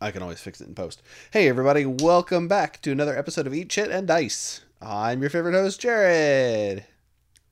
[0.00, 1.02] I can always fix it in post.
[1.32, 4.60] Hey, everybody, welcome back to another episode of Eat Shit and Dice.
[4.80, 6.84] I'm your favorite host, Jared.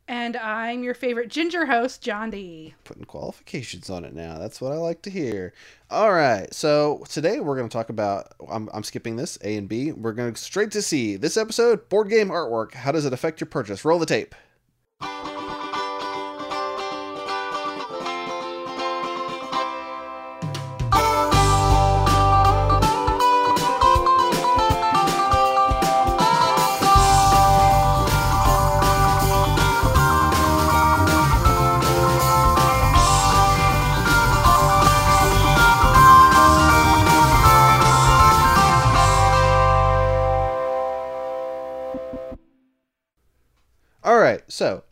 [0.06, 2.74] And I'm your favorite ginger host, John D.
[2.84, 4.38] Putting qualifications on it now.
[4.38, 5.54] That's what I like to hear.
[5.90, 8.32] All right, so today we're going to talk about.
[8.48, 9.90] I'm, I'm skipping this A and B.
[9.90, 11.16] We're going straight to C.
[11.16, 12.74] This episode board game artwork.
[12.74, 13.84] How does it affect your purchase?
[13.84, 14.36] Roll the tape.
[44.56, 44.84] So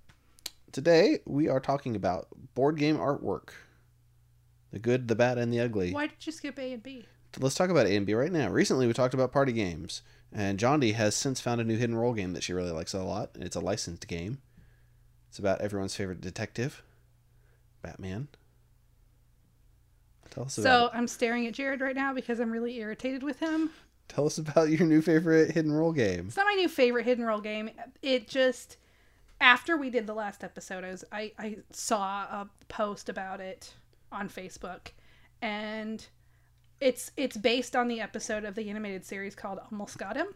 [0.73, 3.49] today we are talking about board game artwork.
[4.73, 5.91] The good, the bad, and the ugly.
[5.91, 7.07] Why did you skip A and B?
[7.41, 8.51] Let's talk about A and B right now.
[8.51, 11.97] Recently, we talked about party games, and John D has since found a new hidden
[11.97, 13.31] role game that she really likes a lot.
[13.37, 14.43] It's a licensed game.
[15.31, 16.83] It's about everyone's favorite detective,
[17.81, 18.29] Batman.
[20.29, 20.91] Tell us So it.
[20.93, 23.71] I'm staring at Jared right now because I'm really irritated with him.
[24.09, 26.27] Tell us about your new favorite hidden role game.
[26.27, 27.71] It's not my new favorite hidden role game.
[28.03, 28.77] It just
[29.45, 33.75] after we did the last episode, I was I, I saw a post about it
[34.11, 34.89] on Facebook,
[35.43, 36.05] and
[36.81, 40.29] it's it's based on the episode of the animated series called Almost Got Him.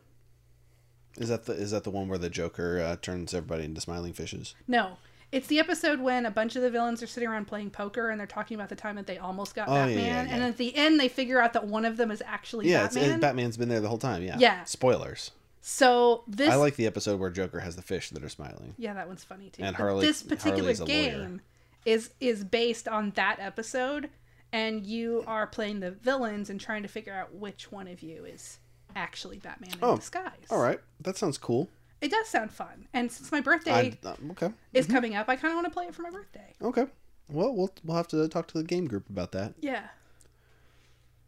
[1.16, 4.12] Is that the is that the one where the Joker uh, turns everybody into smiling
[4.12, 4.54] fishes?
[4.68, 4.98] No,
[5.32, 8.20] it's the episode when a bunch of the villains are sitting around playing poker and
[8.20, 10.34] they're talking about the time that they almost got Oh, Batman, yeah, yeah.
[10.34, 13.10] and at the end they figure out that one of them is actually Yeah, Batman.
[13.10, 14.22] it, Batman's been there the whole time.
[14.22, 14.36] Yeah.
[14.38, 14.64] Yeah.
[14.64, 15.30] Spoilers.
[15.60, 18.74] So this I like the episode where Joker has the fish that are smiling.
[18.78, 19.62] Yeah, that one's funny too.
[19.62, 20.94] And But Harley- this particular Harley's a lawyer.
[21.10, 21.40] game
[21.84, 24.10] is is based on that episode,
[24.52, 28.24] and you are playing the villains and trying to figure out which one of you
[28.24, 28.58] is
[28.96, 30.32] actually Batman in Oh, disguise.
[30.50, 31.68] All right, that sounds cool.
[32.00, 33.72] It does sound fun, and since my birthday
[34.04, 34.52] I, uh, okay.
[34.72, 36.54] is coming up, I kind of want to play it for my birthday.
[36.62, 36.86] Okay.
[37.28, 39.54] Well, we'll we'll have to talk to the game group about that.
[39.60, 39.88] Yeah,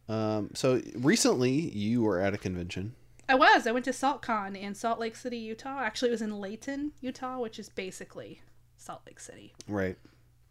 [0.09, 2.95] Um, so recently you were at a convention.
[3.29, 3.65] I was.
[3.65, 5.79] I went to SaltCon in Salt Lake City, Utah.
[5.79, 8.41] Actually, it was in Layton, Utah, which is basically
[8.77, 9.53] Salt Lake City.
[9.67, 9.97] Right.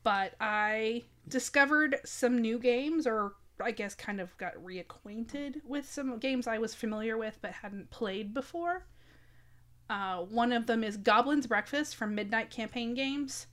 [0.03, 6.19] but I discovered some new games, or I guess kind of got reacquainted with some
[6.19, 8.87] games I was familiar with but hadn't played before.
[9.91, 13.47] Uh, one of them is Goblin's Breakfast from Midnight Campaign Games.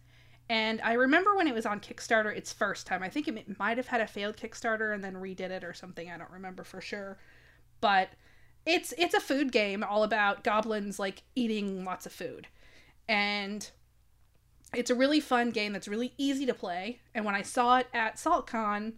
[0.50, 3.04] And I remember when it was on Kickstarter its first time.
[3.04, 6.10] I think it might have had a failed Kickstarter and then redid it or something.
[6.10, 7.18] I don't remember for sure.
[7.82, 8.10] But
[8.68, 12.48] it's it's a food game all about goblins like eating lots of food.
[13.08, 13.68] And
[14.76, 17.00] it's a really fun game that's really easy to play.
[17.16, 18.94] And when I saw it at SaltCon,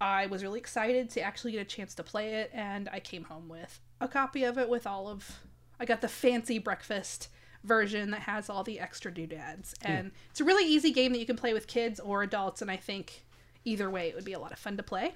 [0.00, 2.50] I was really excited to actually get a chance to play it.
[2.52, 5.40] And I came home with a copy of it with all of.
[5.80, 7.28] I got the fancy breakfast
[7.64, 9.74] version that has all the extra doodads.
[9.82, 9.90] Hmm.
[9.90, 12.60] And it's a really easy game that you can play with kids or adults.
[12.60, 13.24] And I think
[13.64, 15.14] either way, it would be a lot of fun to play.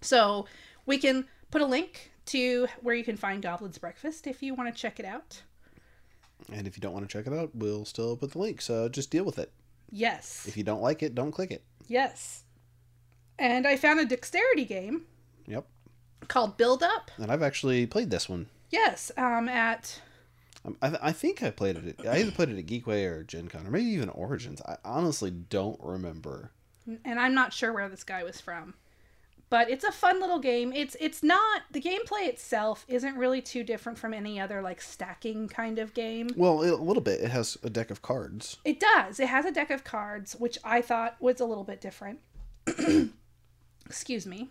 [0.00, 0.46] So
[0.86, 4.74] we can put a link to where you can find Goblin's Breakfast if you want
[4.74, 5.42] to check it out.
[6.52, 8.60] And if you don't want to check it out, we'll still put the link.
[8.60, 9.50] So just deal with it.
[9.90, 10.46] Yes.
[10.46, 11.62] If you don't like it, don't click it.
[11.88, 12.44] Yes.
[13.38, 15.06] And I found a dexterity game
[15.46, 15.66] Yep.
[16.28, 17.10] called Build Up.
[17.18, 18.46] And I've actually played this one.
[18.70, 20.00] Yes, um, at
[20.64, 21.98] Um, I, th- I think I played it.
[22.00, 24.60] At, I either played it at Geekway or Gen Con, or maybe even Origins.
[24.66, 26.50] I honestly don't remember.
[27.04, 28.74] and I'm not sure where this guy was from.
[29.50, 30.72] But it's a fun little game.
[30.74, 35.48] It's it's not the gameplay itself isn't really too different from any other like stacking
[35.48, 36.28] kind of game.
[36.36, 37.20] Well, a little bit.
[37.20, 38.58] It has a deck of cards.
[38.64, 39.18] It does.
[39.18, 42.20] It has a deck of cards, which I thought was a little bit different.
[43.86, 44.50] Excuse me.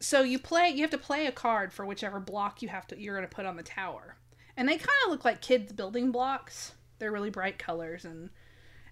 [0.00, 2.98] So you play you have to play a card for whichever block you have to
[2.98, 4.16] you're going to put on the tower.
[4.56, 6.72] And they kind of look like kids building blocks.
[6.98, 8.30] They're really bright colors and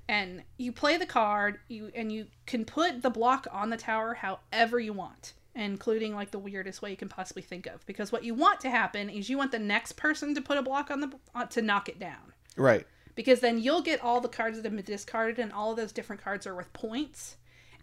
[0.08, 4.14] and you play the card, you and you can put the block on the tower
[4.14, 8.24] however you want, including like the weirdest way you can possibly think of because what
[8.24, 11.00] you want to happen is you want the next person to put a block on
[11.00, 12.32] the uh, to knock it down.
[12.56, 12.86] Right.
[13.14, 15.92] because then you'll get all the cards that have been discarded and all of those
[15.92, 17.36] different cards are worth points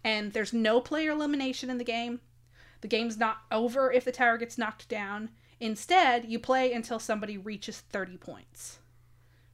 [0.04, 2.20] and there's no player elimination in the game.
[2.82, 5.30] The game's not over if the tower gets knocked down.
[5.58, 8.78] Instead you play until somebody reaches 30 points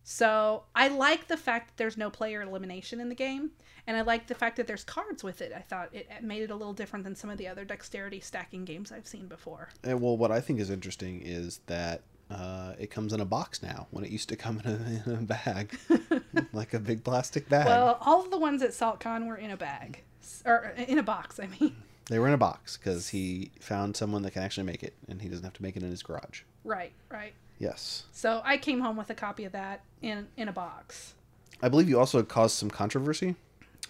[0.05, 3.51] so i like the fact that there's no player elimination in the game
[3.87, 6.51] and i like the fact that there's cards with it i thought it made it
[6.51, 10.01] a little different than some of the other dexterity stacking games i've seen before And
[10.01, 13.87] well, what I think is interesting is that uh, it comes in a box now
[13.91, 15.79] when it used to come in a, in a bag,
[16.53, 17.67] like a big plastic bag.
[17.67, 20.03] well all of the ones at saltcon were in a bag
[20.47, 21.75] or in a box i mean
[22.07, 25.23] They were in a box because he found someone that can actually make it, and
[25.23, 26.43] he doesn't have to make it in his garage.
[26.63, 27.33] Right, right.
[27.65, 28.05] Yes.
[28.13, 31.15] So I came home with a copy of that in in a box.
[31.63, 33.37] I believe you also caused some controversy.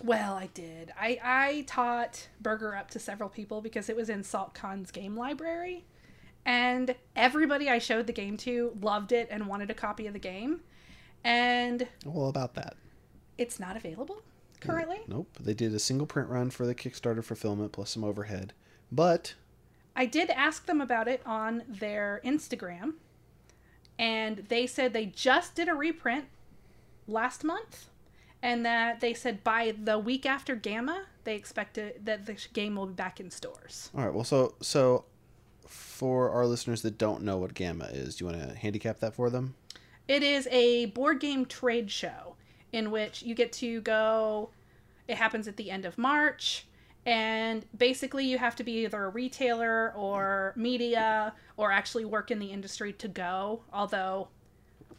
[0.02, 0.92] Well, I did.
[0.98, 5.84] I I taught Burger up to several people because it was in SaltCon's game library,
[6.44, 10.18] and everybody I showed the game to loved it and wanted a copy of the
[10.20, 10.60] game,
[11.24, 12.76] and Well, about that.
[13.38, 15.00] it's not available mm, currently.
[15.08, 15.36] Nope.
[15.40, 18.52] They did a single print run for the Kickstarter fulfillment plus some overhead.
[18.92, 19.34] But
[19.96, 22.94] I did ask them about it on their Instagram,
[23.98, 26.26] and they said they just did a reprint
[27.06, 27.88] last month,
[28.42, 32.86] and that they said by the week after GAMA, they expected that the game will
[32.86, 33.90] be back in stores.
[33.94, 34.12] all right.
[34.12, 35.04] Well, so so
[35.66, 39.14] for our listeners that don't know what GAMA is, do you want to handicap that
[39.14, 39.54] for them?
[40.06, 42.36] It is a board game trade show
[42.72, 44.50] in which you get to go.
[45.08, 46.66] It happens at the end of March,
[47.06, 52.38] and basically you have to be either a retailer or media or actually work in
[52.38, 53.62] the industry to go.
[53.72, 54.28] Although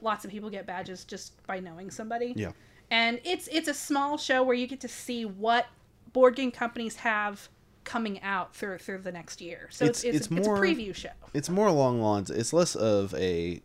[0.02, 2.34] lots of people get badges just by knowing somebody.
[2.36, 2.52] Yeah.
[2.92, 5.66] And it's it's a small show where you get to see what
[6.14, 7.50] board game companies have
[7.84, 9.68] coming out through through the next year.
[9.72, 11.10] So it's It's- it's, it's it's, more- a preview show.
[11.34, 12.30] It's more along lines.
[12.30, 13.62] It's less of a,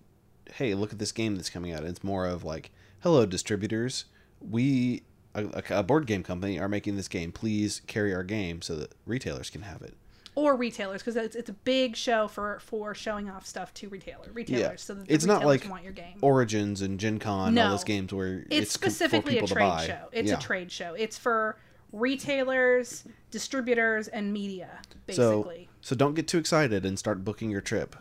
[0.54, 1.84] hey, look at this game that's coming out.
[1.84, 2.70] It's more of like,
[3.00, 4.06] hello, distributors.
[4.40, 5.02] We,
[5.34, 7.32] a, a board game company, are making this game.
[7.32, 9.94] Please carry our game so that retailers can have it.
[10.36, 14.28] or retailers because it's, it's a big show for for showing off stuff to retailer
[14.32, 14.76] retailers Yeah.
[14.76, 16.16] so that It's not like want your game.
[16.22, 17.70] Origins and Gen Con, all No.
[17.70, 20.08] those games where it's, for specifically a trade show.
[20.12, 20.38] It's Yeah.
[20.38, 20.94] a trade show.
[20.94, 21.56] It's for
[21.92, 25.68] retailers, distributors, and media basically.
[25.80, 27.96] So, so don't get too excited and start booking your trip,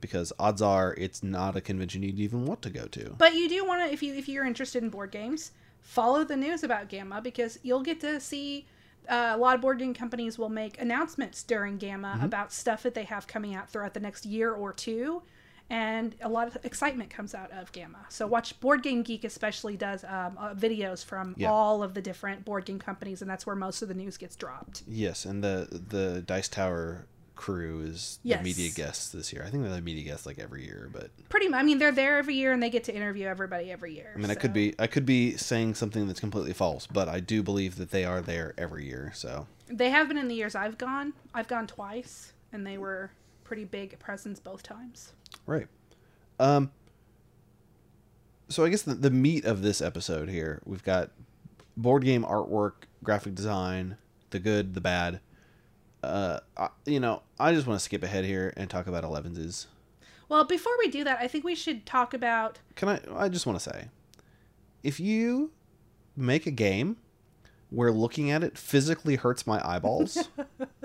[0.00, 3.14] because odds are it's not a convention you'd even want to go to.
[3.18, 6.36] But you do want to, if you if you're interested in board games, follow the
[6.36, 8.66] news about GAMA because you'll get to see.
[9.08, 12.24] Uh, a lot of board game companies will make announcements during GAMA Mm-hmm.
[12.24, 15.22] about stuff that they have coming out throughout the next year or two,
[15.68, 17.98] and a lot of excitement comes out of GAMA.
[18.08, 21.50] So watch Board Game Geek especially does um, uh, videos from Yeah.
[21.50, 24.36] all of the different board game companies, and that's where most of the news gets
[24.36, 24.82] dropped.
[24.86, 27.06] Yes, and the the Dice Tower
[27.40, 28.38] crew is Yes.
[28.38, 29.42] the media guests this year.
[29.46, 31.90] I think they're the media guests like every year, but Pretty much, I mean, they're
[31.90, 34.12] there every year and they get to interview everybody every year.
[34.14, 37.20] I mean, I could be I could be saying something that's completely false, but I
[37.20, 39.10] do believe that they are there every year.
[39.14, 41.14] So They have been in the years I've gone.
[41.34, 43.10] I've gone twice, and they were
[43.44, 45.12] pretty big presence both times.
[45.46, 45.66] right.
[46.38, 46.70] Um.
[48.48, 51.10] So I guess the, the meat of this episode here, we've got
[51.76, 52.72] board game artwork,
[53.04, 53.96] graphic design,
[54.30, 55.20] the good, the bad.
[56.02, 56.40] Uh,
[56.86, 59.66] you know, I just want to skip ahead here and talk about Elevenses.
[60.28, 62.58] Well, before we do that, I think we should talk about.
[62.76, 63.00] Can I?
[63.16, 63.88] I just want to say,
[64.82, 65.50] if you
[66.16, 66.96] make a game
[67.70, 70.28] where looking at it physically hurts my eyeballs,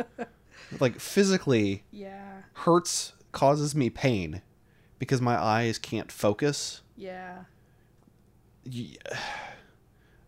[0.80, 4.42] like physically Yeah, hurts, causes me pain
[5.00, 6.82] because my eyes can't focus.
[6.98, 7.44] yeah,
[8.66, 8.98] y-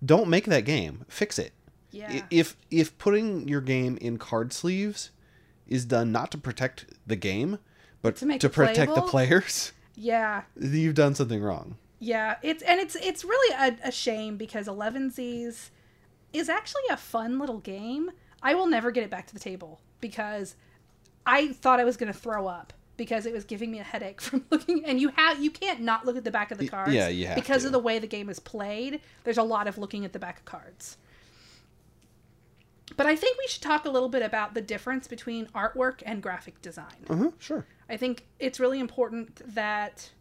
[0.05, 1.05] Don't make that game.
[1.09, 1.53] Fix it.
[1.91, 2.23] Yeah.
[2.29, 5.11] If if putting your game in card sleeves
[5.67, 7.59] is done not to protect the game,
[8.01, 11.77] but To make to protect the players, yeah, you've done something wrong.
[11.99, 12.35] yeah.
[12.43, 15.69] It's and it's it's really a, a shame because Elevenses
[16.33, 18.11] is actually a fun little game.
[18.43, 20.55] I will never get it back to the table because
[21.25, 24.21] I thought I was going to throw up because it was giving me a headache
[24.27, 24.85] from looking.
[24.85, 26.93] And you have you can't not look at the back of the cards.
[26.93, 27.67] yeah, you because to.
[27.67, 29.01] of the way the game is played.
[29.23, 30.97] There's a lot of looking at the back of cards.
[32.95, 36.21] But I think we should talk a little bit about the difference between artwork and
[36.23, 37.05] graphic design.
[37.09, 37.31] Uh huh.
[37.37, 37.65] Sure.
[37.89, 40.11] I think it's really important that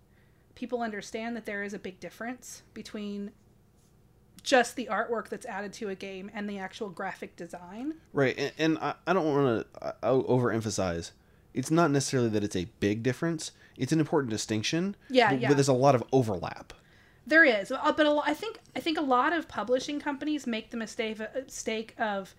[0.54, 3.30] people understand that there is a big difference between
[4.42, 7.94] just the artwork that's added to a game and the actual graphic design.
[8.12, 11.10] Right, and, and I, I don't want to overemphasize.
[11.52, 13.52] It's not necessarily that it's a big difference.
[13.76, 14.94] It's an important distinction.
[15.10, 15.48] Yeah, but, yeah.
[15.48, 16.72] But there's a lot of overlap.
[17.26, 20.70] There is, uh, but a I think I think a lot of publishing companies make
[20.70, 22.34] the mistake mistake of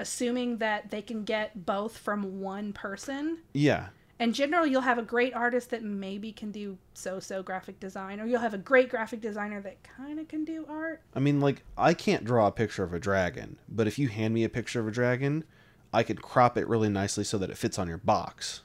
[0.00, 3.38] assuming that they can get both from one person.
[3.52, 3.88] Yeah,
[4.18, 8.26] And generally, you'll have a great artist that maybe can do so-so graphic design, or
[8.26, 11.00] you'll have a great graphic designer that kind of can do art.
[11.14, 14.34] I mean, like I can't draw a picture of a dragon, but if you hand
[14.34, 15.44] me a picture of a dragon,
[15.92, 18.60] I could crop it really nicely so that it fits on your box.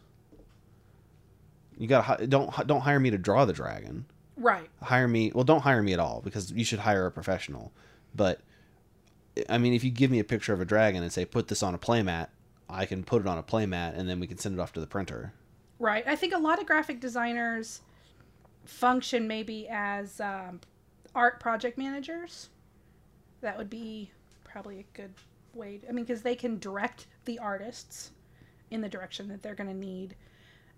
[1.78, 4.06] You got don't don't hire me to draw the dragon.
[4.38, 4.70] Right.
[4.82, 7.72] hire me well don't hire me at all because you should hire a professional
[8.14, 8.42] but
[9.50, 11.62] i mean if you give me a picture of a dragon and say put this
[11.64, 12.28] on a playmat
[12.70, 14.80] i can put it on a playmat and then we can send it off to
[14.80, 15.34] the printer
[15.78, 16.08] Right.
[16.08, 17.82] I think a lot of graphic designers
[18.64, 20.62] function maybe as um,
[21.14, 22.50] art project managers.
[23.42, 24.10] That would be
[24.46, 25.14] probably a good
[25.54, 25.82] way.
[25.88, 28.12] I mean, because they can direct the artists
[28.72, 30.16] in the direction that they're going to need.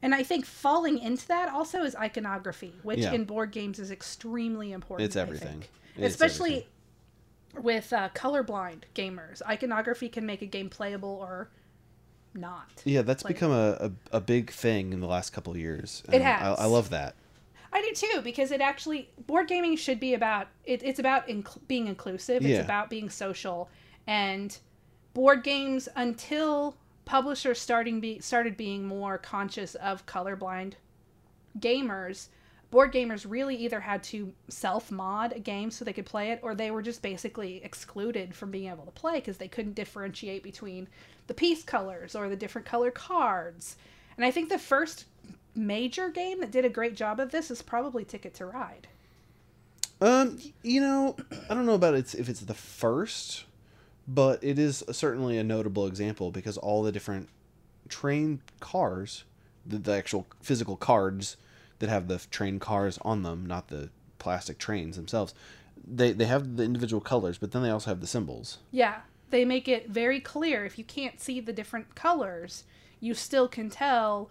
[0.02, 3.14] And I think falling into that also is iconography, which Yeah.
[3.14, 5.06] in board games is extremely important.
[5.06, 5.64] It's everything.
[5.96, 6.70] It's Especially everything.
[7.64, 9.42] With uh, colorblind gamers.
[9.48, 11.50] Iconography can make a game playable or
[12.34, 12.82] not.
[12.86, 16.04] Yeah, that's Like- become a, a, a big thing in the last couple of years.
[16.12, 16.58] It has.
[16.60, 17.16] I, I love that.
[17.74, 21.60] I do too because it actually board gaming should be about it, it's about inc-
[21.68, 22.38] being inclusive.
[22.38, 22.62] It's Yeah.
[22.62, 23.70] about being social,
[24.08, 24.58] and
[25.14, 30.74] board games until publishers starting be started being more conscious of colorblind
[31.60, 32.28] gamers.
[32.70, 36.40] Board gamers really either had to self mod a game so they could play it,
[36.42, 40.44] or they were just basically excluded from being able to play because they couldn't differentiate
[40.44, 40.88] between
[41.28, 43.78] the piece colors or the different color cards.
[44.18, 45.06] And I think the first
[45.56, 48.88] major game that did a great job of this is probably Ticket to Ride.
[50.02, 51.16] Um, you know,
[51.50, 53.46] I don't know about it's if it's the first,
[54.08, 57.30] but it is certainly a notable example because all the different
[57.88, 59.24] train cars,
[59.66, 61.38] the, the actual physical cards
[61.80, 65.34] that have the train cars on them, not the plastic trains themselves,
[65.86, 68.60] they they have the individual colors, but then they also have the symbols.
[68.72, 72.64] Yeah, they make it very clear if you can't see the different colors,
[73.00, 74.30] you still can tell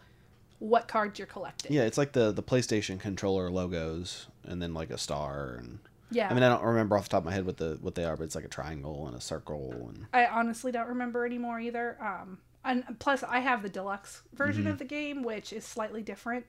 [0.58, 1.72] what cards you're collecting.
[1.72, 5.78] Yeah, it's like the the PlayStation controller logos, and then like a star, and
[6.10, 6.28] Yeah.
[6.30, 8.04] I mean I don't remember off the top of my head what the what they
[8.04, 11.60] are, but it's like a triangle and a circle, and I honestly don't remember anymore
[11.60, 11.96] either.
[12.00, 14.72] Um, and plus, I have the deluxe version Mm-hmm.
[14.72, 16.46] of the game, which is slightly different.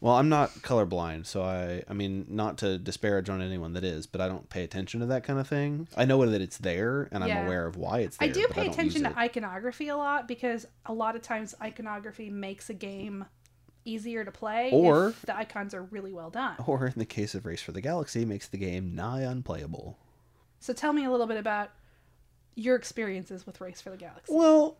[0.00, 4.06] Well, I'm not colorblind, so I I mean not to disparage on anyone that is,
[4.06, 5.88] but I don't pay attention to that kind of thing.
[5.96, 8.28] I know that it's there and I'm aware of why it's there.
[8.28, 12.30] I do pay don't attention to iconography a lot because a lot of times iconography
[12.30, 13.26] makes a game
[13.84, 16.56] easier to play Or- if the icons are really well done.
[16.66, 19.98] Or in the case of Race for the Galaxy, makes the game nigh unplayable.
[20.60, 21.70] So tell me a little bit about
[22.54, 24.32] your experiences with Race for the Galaxy.
[24.34, 24.76] Well,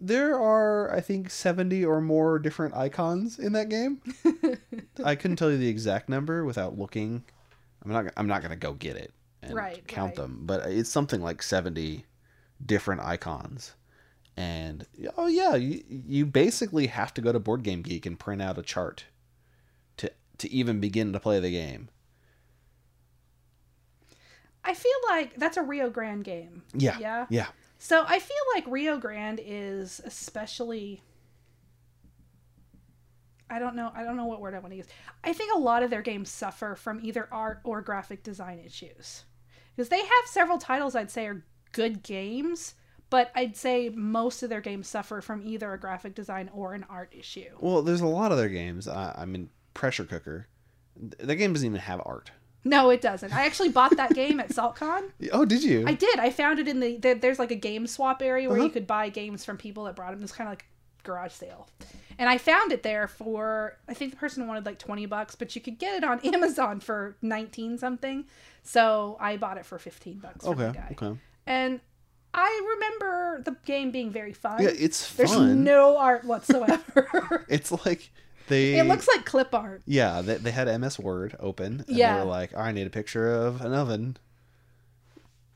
[0.00, 4.00] there are I think 70 or more different icons in that game.
[5.04, 7.24] I couldn't tell you the exact number without looking.
[7.84, 10.16] I'm not I'm not going to go get it and Right, count right.
[10.16, 12.04] them, but it's something like 70
[12.64, 13.74] different icons.
[14.36, 14.86] And
[15.18, 18.56] oh yeah, you, you basically have to go to Board Game Geek and print out
[18.58, 19.04] a chart
[19.98, 21.88] to to even begin to play the game.
[24.64, 26.62] I feel like that's a Rio Grande game.
[26.72, 26.96] Yeah.
[26.98, 27.26] Yeah.
[27.28, 27.46] Yeah.
[27.84, 31.02] So I feel like Rio Grande is especially
[33.50, 34.86] I don't know I don't know what word I want to use.
[35.24, 39.24] I think a lot of their games suffer from either art or graphic design issues.
[39.74, 42.76] Because they have several titles I'd say are good games,
[43.10, 46.86] but I'd say most of their games suffer from either a graphic design or an
[46.88, 47.50] art issue.
[47.58, 48.86] Well, there's a lot of their games.
[48.86, 50.46] I, I mean, Pressure Cooker.
[51.00, 52.30] th- That game doesn't even have art.
[52.64, 53.34] No, it doesn't.
[53.34, 55.10] I actually bought that game at SaltCon.
[55.32, 55.84] Oh, did you?
[55.86, 56.18] I did.
[56.18, 58.66] I found it in the there, there's like a game swap area where Uh-huh.
[58.66, 60.20] you could buy games from people that brought them.
[60.20, 60.64] It was kind of like
[61.02, 61.66] garage sale,
[62.18, 65.54] and I found it there for I think the person wanted like twenty bucks, but
[65.56, 68.24] you could get it on Amazon for nineteen something.
[68.62, 70.78] So I bought it for fifteen bucks from the okay.
[70.78, 71.18] guy, Okay.
[71.46, 71.80] and
[72.34, 74.62] I remember the game being very fun.
[74.62, 75.26] Yeah, it's fun.
[75.26, 77.44] There's no art whatsoever.
[77.48, 78.10] It's like
[78.52, 78.78] they.
[78.78, 79.82] it looks like clip art.
[79.86, 81.84] Yeah, they, they had MS Word open.
[81.86, 82.14] And Yeah.
[82.14, 84.16] They were like, "Oh, I need a picture of an oven.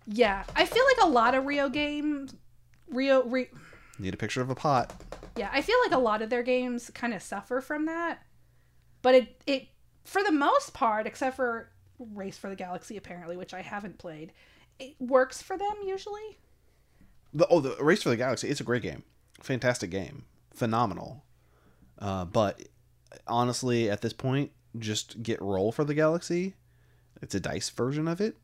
[0.07, 2.35] Yeah, I feel like a lot of Rio games,
[2.89, 3.47] Rio, Rio
[3.99, 4.93] Need a picture of a pot.
[5.37, 8.23] Yeah, I feel like a lot of their games kind of suffer from that.
[9.03, 9.69] But it it
[10.05, 14.33] for the most part, except for Race for the Galaxy apparently, which I haven't played,
[14.79, 16.39] it works for them usually.
[17.33, 18.49] The, oh, the Race for the Galaxy.
[18.49, 19.03] It's a great game.
[19.41, 20.25] Fantastic game.
[20.55, 21.25] Phenomenal.
[21.99, 22.63] Uh, but
[23.27, 26.55] honestly, at this point, just get Roll for the Galaxy.
[27.23, 28.37] It's a dice version of it.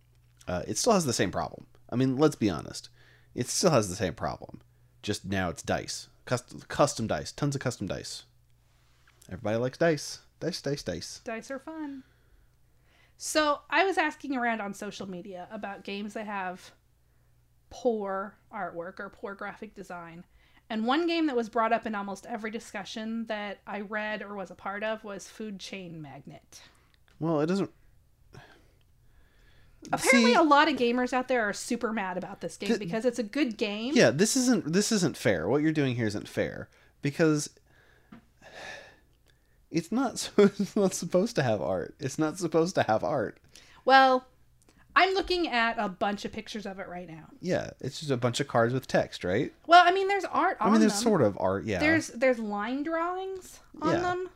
[0.49, 1.66] Uh, it still has the same problem.
[1.90, 2.88] I mean, let's be honest.
[3.35, 4.61] It still has the same problem.
[5.02, 6.09] Just now it's dice.
[6.25, 7.33] Custom, custom dice.
[7.33, 8.25] Tons of custom dice.
[9.28, 10.21] Everybody likes dice.
[10.40, 11.21] Dice, dice, dice.
[11.25, 12.02] Dice are fun.
[13.16, 16.73] So I was asking around on social media about games that have
[17.71, 20.25] poor artwork or poor graphic design.
[20.71, 24.35] And one game that was brought up in almost every discussion that I read or
[24.35, 26.62] was a part of was Food Chain Magnet.
[27.21, 27.71] Well, it doesn't.
[29.92, 32.78] Apparently, See- a lot of gamers out there are super mad about this game Th-
[32.78, 33.95] because it's a good game.
[33.95, 35.49] Yeah, this isn't this isn't fair.
[35.49, 36.69] What you're doing here isn't fair
[37.02, 37.50] because
[39.71, 41.95] it's not so- it's not supposed to have art.
[41.99, 43.38] It's not supposed to have art.
[43.85, 44.25] Well,
[44.95, 47.29] I'm looking at a bunch of pictures of it right now.
[47.41, 49.53] Yeah, it's just a bunch of cards with text, right?
[49.67, 50.69] Well, I mean, there's art on them.
[50.69, 51.03] I mean, there's them.
[51.03, 51.79] sort of art, yeah.
[51.79, 54.01] There's there's line drawings on Yeah.
[54.01, 54.31] them.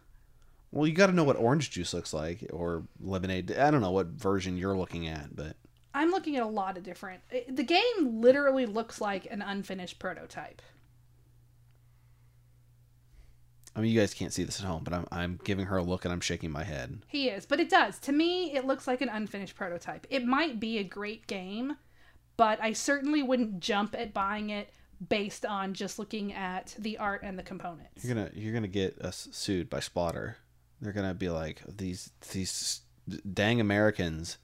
[0.73, 3.57] Well, you got to know what orange juice looks like or lemonade.
[3.57, 5.57] I don't know what version you're looking at, but
[5.95, 7.23] I'm looking at a lot of different.
[7.31, 10.61] Eh, the game literally looks like an unfinished prototype.
[13.77, 15.83] I mean, you guys can't see this at home, but I'm I'm giving her a
[15.83, 17.03] look and I'm shaking my head.
[17.09, 17.99] He is, but it does.
[18.01, 20.07] To me, it looks like an unfinished prototype.
[20.09, 21.77] It might be a great game,
[22.39, 24.71] but I certainly wouldn't jump at buying it
[25.07, 28.03] based on just looking at the art and the components.
[28.03, 30.37] You're gonna you're gonna get us sued by Splotter.
[30.81, 32.81] They're gonna be like these these
[33.31, 34.39] dang Americans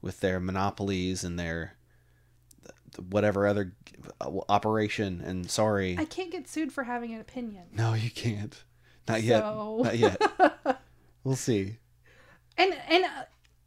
[0.00, 1.76] with their monopolies and their
[3.10, 3.72] whatever other
[4.20, 5.20] uh, operation.
[5.20, 7.64] And sorry, I can't get sued for having an opinion.
[7.72, 8.62] no, you can't.
[9.08, 9.40] Not yet.
[9.42, 10.20] So- Not yet.
[11.24, 11.78] we'll see.
[12.58, 13.04] And and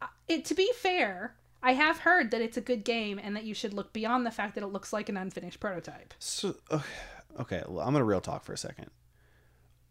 [0.02, 3.44] uh, it to be fair, I have heard that it's a good game and that
[3.44, 6.14] you should look beyond the fact that it looks like an unfinished prototype.
[6.18, 6.84] So okay,
[7.38, 8.90] okay, well, I'm gonna real talk for a second.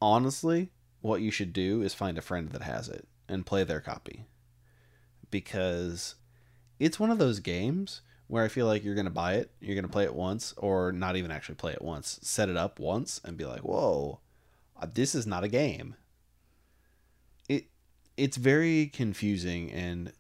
[0.02, 0.70] Honestly,
[1.02, 4.26] what you should do is find a friend that has it and play their copy,
[5.32, 6.16] because
[6.80, 9.88] it's one of those games where I feel like you're gonna buy it, you're gonna
[9.88, 13.38] play it once, or not even actually play it once, set it up once, and
[13.38, 14.20] be like, "Whoa,
[14.88, 15.96] this is not a game."
[17.48, 17.68] It
[18.18, 20.14] it's very confusing and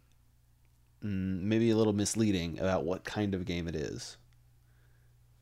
[1.03, 4.17] mm, maybe a little misleading about what kind of game it is.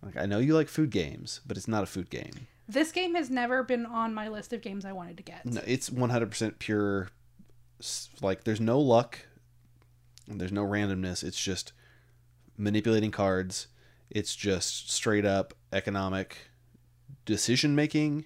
[0.02, 2.48] Like I know you like food games, but it's not a food game.
[2.70, 5.46] This game has never been on my list of games I wanted to get.
[5.46, 7.10] No, it's 100% pure
[8.22, 9.20] like there's no luck.
[10.28, 11.24] There's no randomness.
[11.24, 11.74] It's just
[12.58, 13.68] manipulating cards.
[14.10, 16.50] It's just straight up economic
[17.26, 18.26] decision making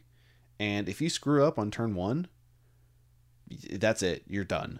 [0.61, 2.27] and if you screw up on turn 1,
[3.71, 4.21] that's it.
[4.27, 4.79] You're done.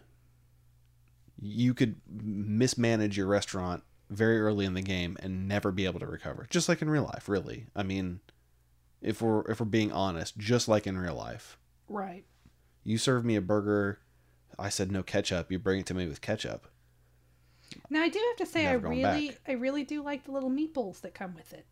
[1.42, 6.06] You could mismanage your restaurant very early in the game and never be able to
[6.06, 6.46] recover.
[6.52, 7.66] Just like in real life, really.
[7.76, 8.20] I mean,
[9.02, 11.58] if we're if we're being honest, just like in real life.
[11.90, 12.26] Right.
[12.84, 14.02] You serve me a burger,
[14.60, 16.68] I said no ketchup, you bring it to me with ketchup.
[17.90, 19.40] Now I do have to say I really back.
[19.48, 21.66] I really do like the little meatballs that come with it.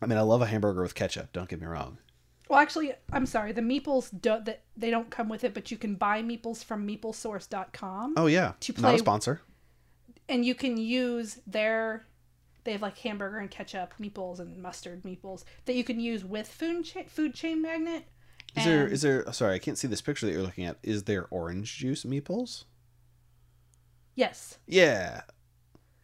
[0.00, 1.98] I mean, I love a hamburger with ketchup, don't get me wrong.
[2.50, 3.52] Well, actually, I'm sorry.
[3.52, 6.84] The meeples don't that they don't come with it, but you can buy meeples from
[6.84, 8.54] meeplesource.com Oh yeah.
[8.58, 9.40] To play, Not a sponsor.
[10.28, 12.06] and you can use their
[12.64, 16.48] they have like hamburger and ketchup meeples and mustard meeples that you can use with
[16.48, 18.06] food cha- food chain magnet.
[18.56, 20.76] Is there is there oh, sorry, I can't see this picture that you're looking at.
[20.82, 22.64] Is there orange juice meeples?
[24.16, 24.58] Yes.
[24.66, 25.20] Yeah.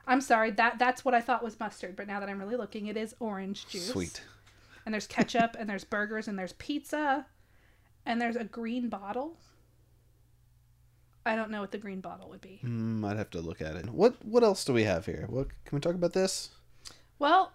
[0.07, 0.53] I'm sorry.
[0.53, 3.17] That that's what I thought was mustard, but now that I'm really looking, it is
[3.19, 3.89] orange juice.
[3.89, 4.23] Sweet.
[4.87, 7.27] And there's ketchup and there's burgers and there's pizza
[8.07, 9.37] and there's a green bottle.
[11.27, 12.61] I don't know what the green bottle would be.
[12.64, 13.90] Mm, I'd have to look at it.
[13.90, 15.27] What what else do we have here?
[15.29, 16.51] What can we talk about this?
[17.18, 17.53] Well,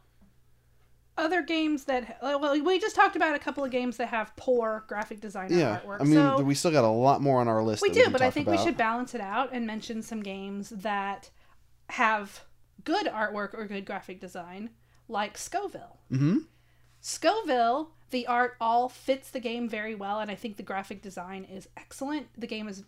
[1.17, 4.83] other games that well, we just talked about a couple of games that have poor
[4.89, 5.79] graphic design Yeah.
[5.79, 6.01] artwork.
[6.01, 7.81] I mean, so we still got a lot more on our list.
[7.81, 10.69] we do, can but I think we should balance it out and mention some games
[10.69, 11.29] that
[11.91, 12.41] have
[12.83, 14.71] good artwork or good graphic design,
[15.07, 15.99] like Scoville.
[16.11, 16.45] Mhm.
[17.01, 21.45] Scoville, the art all fits the game very well, and I think the graphic design
[21.45, 22.27] is excellent.
[22.37, 22.83] The game is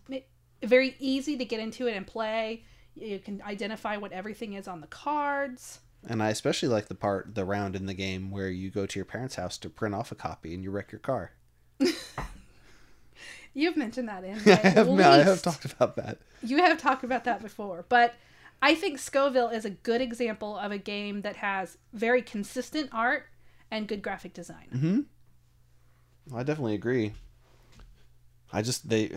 [0.62, 2.62] very easy to get into it and play.
[2.94, 5.80] You can identify what everything is on the cards.
[6.06, 8.98] And I especially like the part, the round in the game where you go to
[8.98, 11.32] your parents' house to print off a copy and you wreck your car.
[13.54, 16.18] You've mentioned that in I have, I have talked about that.
[16.42, 18.14] You have talked about that before, but
[18.60, 23.26] I think Scoville is a good example of a game that has very consistent art
[23.70, 24.68] and good graphic design.
[24.74, 26.36] Mm-hmm.
[26.36, 27.12] I definitely agree.
[28.52, 29.10] I just they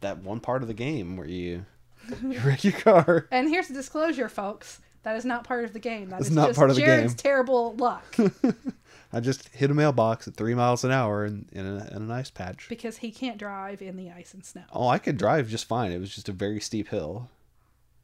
[0.00, 1.64] that one part of the game where you,
[2.22, 3.26] you wreck your car.
[3.30, 4.80] And here's a disclosure, folks.
[5.02, 6.10] That is not part of the game.
[6.10, 7.18] That It's is not just part of the Jared's game.
[7.18, 8.16] terrible luck
[9.12, 12.10] I just hit a mailbox at three miles an hour in, in, a, in an
[12.10, 12.66] ice patch.
[12.68, 14.64] because he can't drive in the ice and snow.
[14.72, 15.92] Oh, I could drive just fine.
[15.92, 17.30] It was just a very steep hill.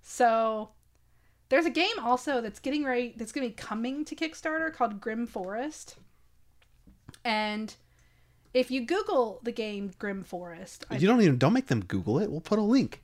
[0.02, 0.70] So
[1.54, 5.00] there's a game also that's getting ready that's going to be coming to Kickstarter called
[5.00, 5.94] Grimm Forest.
[7.24, 7.72] And
[8.52, 12.18] if you Google the game Grimm Forest, I, You don't even don't make them Google
[12.18, 12.28] it.
[12.28, 13.02] We'll put a link.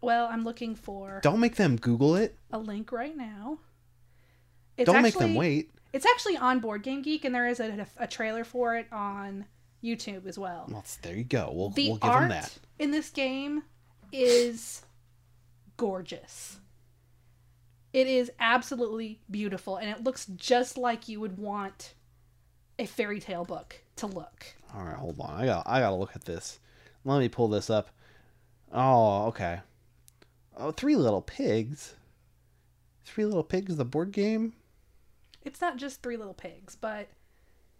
[0.00, 2.36] well, I'm looking for Don't make them Google it.
[2.50, 3.58] a link right now.
[4.76, 5.70] It's don't make them actually- wait.
[5.92, 9.46] It's actually on Board Game Geek, and there is a, a trailer for it on
[9.82, 10.66] YouTube as well.
[10.68, 11.50] Well, there you go.
[11.54, 12.58] We'll The we'll give them art that.
[12.80, 13.62] in this game
[14.12, 14.82] is
[15.76, 16.58] gorgeous.
[17.96, 21.94] It is absolutely beautiful, and it looks just like you would want
[22.78, 24.44] a fairy tale book to look.
[24.74, 25.30] All right, hold on.
[25.30, 26.58] I got I got to look at this.
[27.06, 27.88] Let me pull this up.
[28.70, 29.60] Oh, okay.
[30.58, 31.94] Oh, Three Little Pigs.
[33.06, 34.52] Three Little Pigs, the board game.
[35.42, 37.08] It's not just Three Little Pigs, but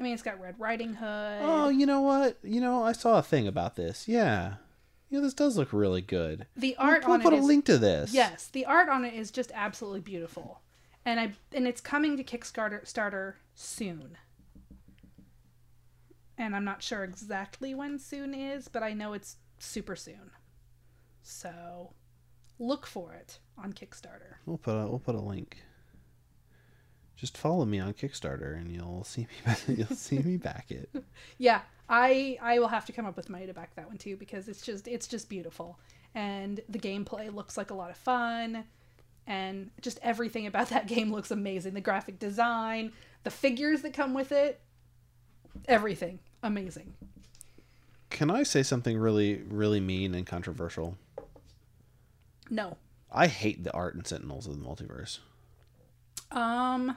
[0.00, 1.40] I mean, it's got Red Riding Hood.
[1.42, 2.38] Oh, you know what?
[2.42, 4.08] You know, I saw a thing about this.
[4.08, 4.54] Yeah.
[5.08, 6.46] Yeah, this does look really good.
[6.56, 8.12] The art we'll on put it a is link to this.
[8.12, 10.60] yes, the art on it is just absolutely beautiful,
[11.04, 14.16] and I and it's coming to Kickstarter starter soon.
[16.38, 20.30] And I'm not sure exactly when soon is, but I know it's super soon.
[21.22, 21.94] So,
[22.58, 24.34] look for it on Kickstarter.
[24.44, 25.58] We'll put a we'll put a link.
[27.16, 29.54] Just follow me on Kickstarter, and you'll see me.
[29.78, 30.90] You'll see me back it.
[31.38, 34.16] Yeah, I I will have to come up with money to back that one too
[34.16, 35.78] because it's just it's just beautiful
[36.14, 38.64] and the gameplay looks like a lot of fun
[39.26, 41.74] and just everything about that game looks amazing.
[41.74, 44.60] The graphic design, the figures that come with it,
[45.66, 46.94] everything amazing.
[48.10, 50.96] Can I say something really, really mean and controversial?
[52.48, 52.76] No.
[53.12, 55.18] I hate the art and Sentinels of the Multiverse.
[56.30, 56.96] Um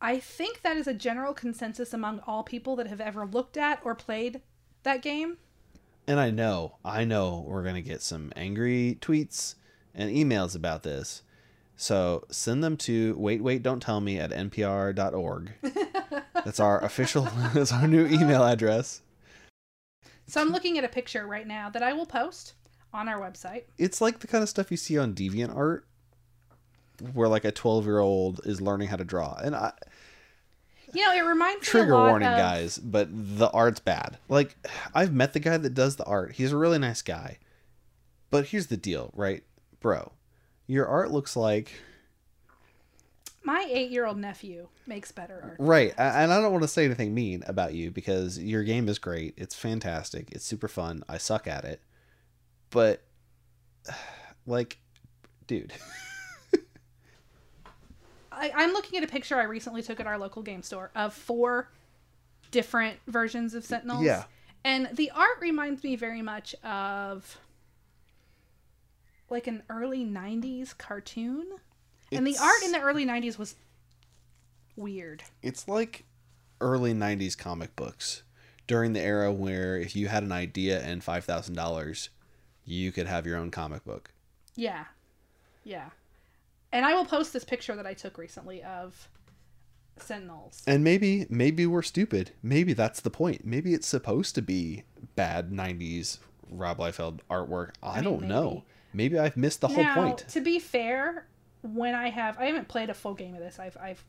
[0.00, 3.80] I think that is a general consensus among all people that have ever looked at
[3.84, 4.40] or played
[4.84, 5.38] that game.
[6.06, 9.56] And I know, I know we're going to get some angry tweets
[9.94, 11.22] and emails about this.
[11.76, 15.52] So send them to wait, wait, don't tell me at npr.org.
[16.44, 19.02] That's our official, that's our new email address.
[20.26, 22.54] So I'm looking at a picture right now that I will post
[22.94, 23.64] on our website.
[23.76, 25.82] It's like the kind of stuff you see on DeviantArt
[27.12, 29.34] where like a 12 year old is learning how to draw.
[29.34, 29.72] And I,
[30.92, 34.18] You know, it reminds me trigger a lot warning, of, guys, but the art's bad.
[34.28, 34.56] Like,
[34.94, 36.32] I've met the guy that does the art.
[36.32, 37.38] He's a really nice guy.
[38.30, 39.42] But here's the deal, right?
[39.80, 40.12] Bro,
[40.66, 41.72] your art looks like.
[43.42, 45.56] My eight-year-old nephew makes better art.
[45.58, 45.94] Right.
[45.96, 49.34] And I don't want to say anything mean about you because your game is great.
[49.38, 50.28] It's fantastic.
[50.32, 51.02] It's super fun.
[51.08, 51.80] I suck at it.
[52.70, 53.02] But,
[54.46, 54.78] like,
[55.46, 55.72] dude.
[58.38, 61.12] I, I'm looking at a picture I recently took at our local game store of
[61.12, 61.68] four
[62.50, 64.04] different versions of Sentinels.
[64.04, 64.24] Yeah.
[64.64, 67.38] And the art reminds me very much of
[69.30, 71.46] like an early 90s cartoon.
[72.10, 73.56] And the art in the early 90s was
[74.76, 75.24] weird.
[75.42, 76.04] it's like
[76.60, 78.22] early 90s comic books
[78.66, 82.08] during the era where if you had an idea and $5,000,
[82.64, 84.10] you could have your own comic book.
[84.54, 84.84] Yeah.
[85.64, 85.90] Yeah.
[86.72, 89.08] And I will post this picture that I took recently of
[89.96, 90.62] Sentinels.
[90.66, 92.32] And maybe maybe we're stupid.
[92.42, 93.44] Maybe that's the point.
[93.44, 94.84] Maybe it's supposed to be
[95.16, 96.18] bad 90s
[96.50, 97.72] Rob Liefeld artwork.
[97.82, 98.50] I, mean, don't know.
[98.50, 98.64] maybe.
[98.94, 100.18] Maybe I've missed the whole point.
[100.28, 101.26] to be fair,
[101.62, 103.58] when I have I haven't played a full game of this.
[103.58, 104.04] I've I've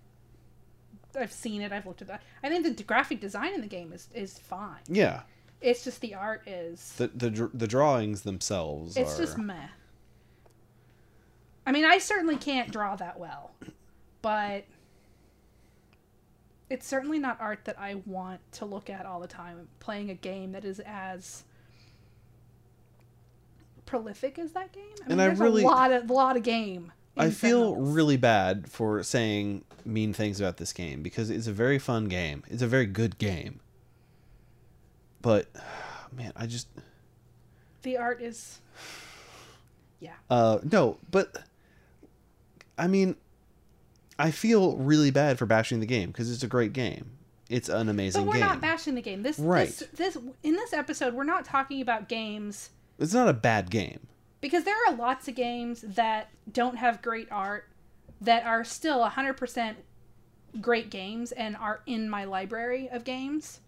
[1.19, 1.71] I've seen it.
[1.71, 2.21] I've looked at that.
[2.43, 4.79] I think the graphic design in the game is is fine.
[4.87, 5.21] Yeah.
[5.61, 9.67] It's just the art is The the the drawings themselves it's are just meh.
[11.69, 13.51] I mean, I certainly can't draw that well,
[14.23, 14.65] but
[16.67, 19.67] it's certainly not art that I want to look at all the time.
[19.79, 21.43] Playing a game that is as
[23.85, 24.83] prolific as that game.
[24.83, 26.91] I mean, And I there's really- a lot of lot of game.
[27.15, 31.77] I feel really bad for saying mean things about this game because it's a very
[31.77, 32.43] fun game.
[32.47, 33.59] It's a very good game.
[35.21, 35.45] But
[36.11, 36.67] man, I just
[37.83, 38.59] the art is
[39.99, 40.13] yeah.
[40.31, 41.43] uh no, but
[42.79, 43.15] I mean
[44.17, 47.11] I feel really bad for bashing the game because it's a great game.
[47.49, 48.41] It's an amazing But we're game.
[48.41, 49.23] not bashing the game.
[49.23, 49.67] This, Right.
[49.69, 54.07] this, this, in this episode, we're not talking about games it's not a bad game.
[54.41, 57.69] because there are lots of games that don't have great art
[58.21, 59.75] that are still 100%
[60.59, 63.61] great games and are in my library of games.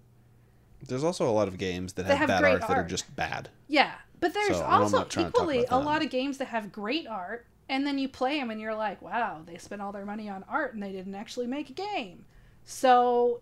[0.86, 2.84] There's also a lot of games that That have, have bad great art, that are
[2.88, 3.50] just bad.
[3.70, 6.50] Yeah, but there's So, also not trying to talk equally a lot of games that
[6.50, 9.94] have great art, and then you play them and you're like, wow, they spent all
[9.94, 12.26] their money on art and they didn't actually make a game.
[12.66, 13.40] So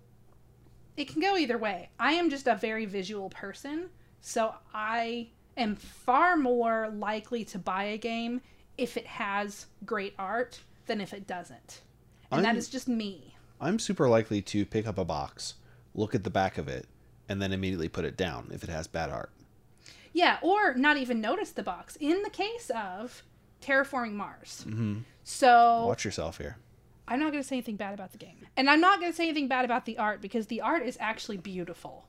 [0.95, 1.89] it can go either way.
[1.99, 3.89] I am just a very visual person,
[4.21, 8.41] so I am far more likely to buy a game
[8.77, 11.81] if it has great art than if it doesn't.
[12.31, 13.35] And that I'm- is just me.
[13.59, 15.55] I'm super likely to pick up a box,
[15.95, 16.87] look at the back of it,
[17.27, 19.31] and then immediately put it down if it has bad art.
[20.13, 21.95] Yeah, or not even notice the box.
[21.95, 23.23] In the case of
[23.61, 24.65] Terraforming Mars.
[24.67, 25.03] Mhm.
[25.23, 26.57] So Watch yourself here.
[27.07, 28.45] I'm not going to say anything bad about the game.
[28.55, 30.95] And I'm not going to say anything bad about the art because the art is
[30.99, 32.07] actually beautiful.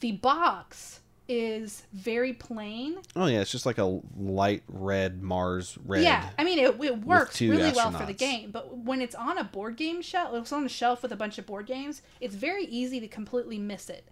[0.00, 2.96] The box is very plain.
[3.14, 6.02] Oh yeah, it's just like a light red Mars red.
[6.02, 9.38] Yeah, I mean it, it works really well for the game, but when it's on
[9.38, 12.02] a board game shelf, it's on a shelf with a bunch of board games.
[12.20, 14.08] It's very easy to completely miss it.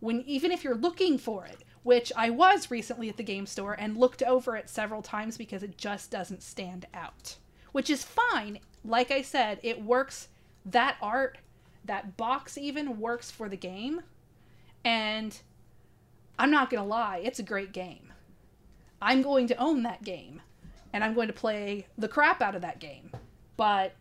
[0.00, 3.74] When even if you're looking for it, which I was recently at the game store
[3.78, 7.36] and looked over it several times because it just doesn't stand out.
[7.70, 8.58] Which is fine.
[8.84, 10.28] Like I said, it works
[10.64, 11.38] that art,
[11.84, 14.00] that box even works for the game.
[14.82, 15.38] And
[16.38, 18.12] I'm not going to lie, it's a great game.
[19.00, 20.40] I'm going to own that game
[20.92, 23.10] and I'm going to play the crap out of that game.
[23.58, 23.94] But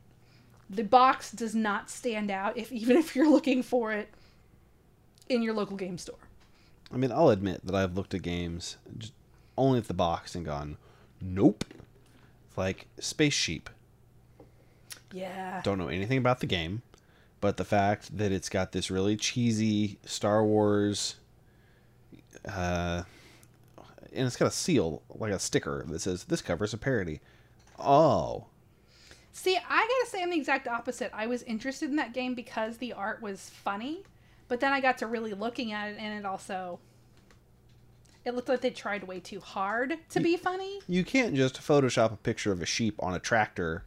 [0.69, 4.09] the box does not stand out if even if you're looking for it
[5.27, 6.22] in your local game store.
[6.93, 8.77] I mean, I'll admit that I've looked at games
[9.57, 10.77] only at the box and gone,
[11.21, 11.65] nope.
[12.47, 13.69] It's like Space Sheep.
[15.11, 15.61] Yeah.
[15.63, 16.81] Don't know anything about the game,
[17.41, 21.15] but the fact that it's got this really cheesy Star Wars,
[22.47, 23.03] uh,
[24.13, 27.19] and it's got a seal, like a sticker that says this covers a parody.
[27.79, 28.45] Oh,
[29.35, 31.09] See, I gotta say I'm the exact opposite.
[31.11, 34.03] I was interested in that game because the art was funny,
[34.47, 36.79] but then I got to really looking at it and it also
[38.25, 40.79] it looked like they tried way too hard to be funny.
[40.87, 43.83] you can't just Photoshop a picture of a sheep on a tractor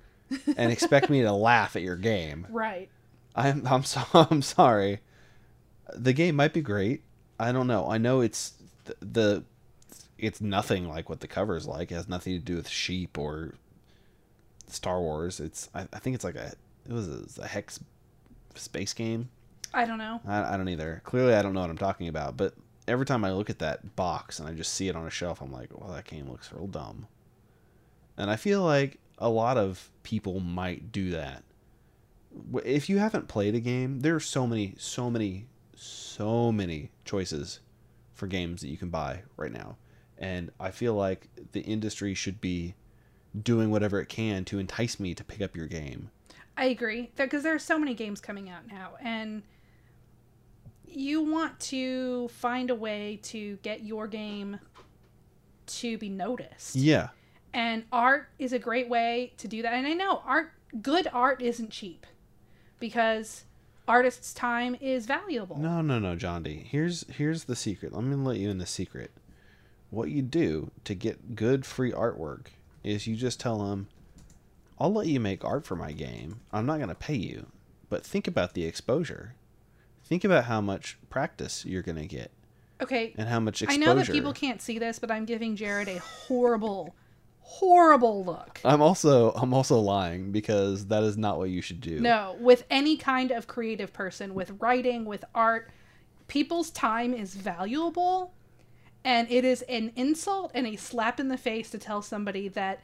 [0.57, 2.47] and expect me to laugh at your game.
[2.51, 2.89] Right.
[3.35, 5.01] I'm I'm so, I'm sorry.
[5.95, 7.03] The game might be great.
[7.39, 7.89] I don't know.
[7.89, 9.45] I know it's the, the
[10.19, 11.91] it's nothing like what the cover's like.
[11.91, 13.55] It has nothing to do with sheep or
[14.67, 15.41] Star Wars.
[15.41, 16.53] It's I, I think it's like a
[16.89, 17.81] it was a, a hex
[18.55, 19.29] space game.
[19.77, 20.21] I don't know.
[20.27, 21.03] I, I don't either.
[21.05, 22.39] Clearly, I don't know what I'm talking about.
[22.39, 22.55] But
[22.89, 25.43] every time I look at that box and I just see it on a shelf,
[25.43, 27.07] I'm like, well, that game looks real dumb.
[28.17, 31.45] And I feel like a lot of people might do that.
[32.65, 37.61] If you haven't played a game, there are so many, so many, so many choices
[38.15, 39.77] for games that you can buy right now.
[40.17, 42.75] And I feel like the industry should be
[43.43, 46.11] doing whatever it can to entice me to pick up your game.
[46.57, 49.43] I agree because there are so many games coming out now, and
[50.89, 54.59] you want to find a way to get your game
[55.67, 56.77] to be noticed.
[56.77, 57.09] Yeah.
[57.53, 59.73] And art is a great way to do that.
[59.73, 62.07] And I know art, good art isn't cheap
[62.79, 63.45] because
[63.89, 65.59] artists' time is valuable.
[65.59, 66.67] No, no, no, John D.
[66.69, 67.93] Here's here's the secret.
[67.93, 69.11] Let me let you in the secret.
[69.91, 72.49] What you do to get good free artwork
[72.83, 73.89] is you just tell them,
[74.79, 76.41] "I'll let you make art for my game.
[76.53, 77.47] I'm not going to pay you,
[77.89, 79.35] but think about the exposure.
[80.09, 82.31] Think about how much practice you're going to get
[82.81, 83.83] Okay, and how much exposure.
[83.83, 86.95] I know that people can't see this, but I'm giving Jared a horrible,
[87.41, 88.61] horrible look.
[88.65, 92.01] I'm also I'm also lying because that is not what you should do.
[92.01, 95.71] No, with any kind of creative person, with writing, with art,
[96.29, 98.35] people's time is valuable.
[99.05, 102.81] And it is an insult and a slap in the face to tell somebody that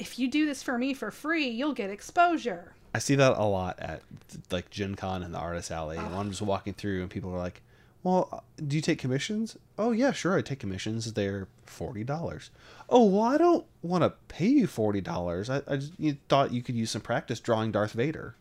[0.00, 2.74] if you do this for me for free, you'll get exposure.
[2.94, 4.02] I see that a lot at
[4.50, 5.96] like Gen Con and the Artist Alley.
[5.98, 7.62] And I'm just walking through, and people are like,
[8.02, 11.12] "Well, do you take commissions?" Oh yeah, sure, I take commissions.
[11.12, 12.50] They're forty dollars.
[12.88, 15.50] Oh well, I don't want to pay you forty dollars.
[15.50, 18.34] I, I just you thought you could use some practice drawing Darth Vader.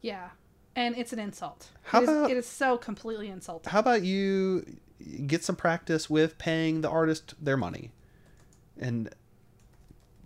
[0.00, 0.28] Yeah.
[0.76, 1.70] And it's an insult.
[1.82, 3.70] How it, is, about- it is so completely insulting.
[3.72, 4.64] How about you
[5.26, 7.90] get some practice with paying the artist their money?
[8.78, 9.12] And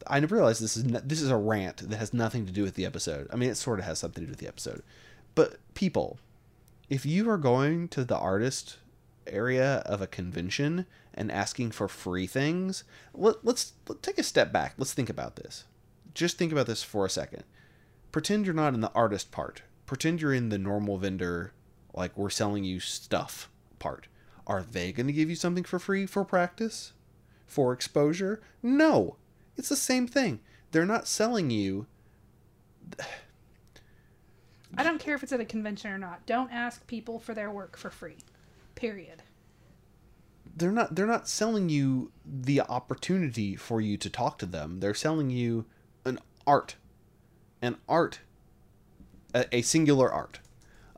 [0.07, 2.87] I realize this is this is a rant that has nothing to do with the
[2.87, 3.29] episode.
[3.33, 4.83] I mean, it sort of has something to do with the episode.
[5.35, 6.19] But people,
[6.89, 8.79] if you are going to the artist
[9.27, 12.85] area of a convention and asking for free things,
[13.15, 14.75] let, let's let, take a step back.
[14.77, 15.65] Let's think about this.
[16.15, 17.45] Just think about this for a second.
[18.11, 19.63] Pretend you're not in the artist part.
[19.87, 21.53] Pretend you're in the normal vendor,
[21.95, 24.09] like we're selling you stuff part.
[24.47, 26.93] Are they going to give you something for free for practice?
[27.47, 28.41] For exposure?
[28.63, 29.17] No.
[29.57, 30.41] It's the same thing.
[30.71, 31.87] They're not selling you
[34.77, 36.25] I don't care if it's at a convention or not.
[36.27, 38.17] Don't ask people for their work for free.
[38.75, 39.23] Period.
[40.57, 44.81] they're not they're not selling you the opportunity for you to talk to them.
[44.81, 45.67] They're selling you
[46.05, 46.77] an art,
[47.61, 48.21] an art,
[49.35, 50.41] a, a singular art.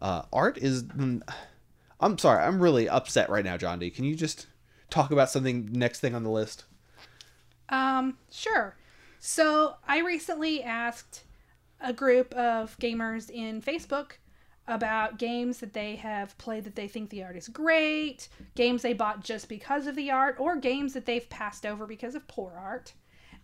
[0.01, 0.85] Uh, art is.
[0.85, 1.23] mm,
[2.01, 2.45] I'm sorry.
[2.45, 3.91] I'm really upset right now, John D.
[3.91, 4.47] Can you just
[4.91, 6.65] talk about something next thing on the list?
[7.69, 8.77] Um, sure.
[9.19, 11.25] So I recently asked
[11.81, 14.13] a group of gamers in Facebook
[14.67, 18.95] about games that they have played that they think the art is great, games they
[18.95, 22.53] bought just because of the art, or games that they've passed over because of poor
[22.57, 22.95] art.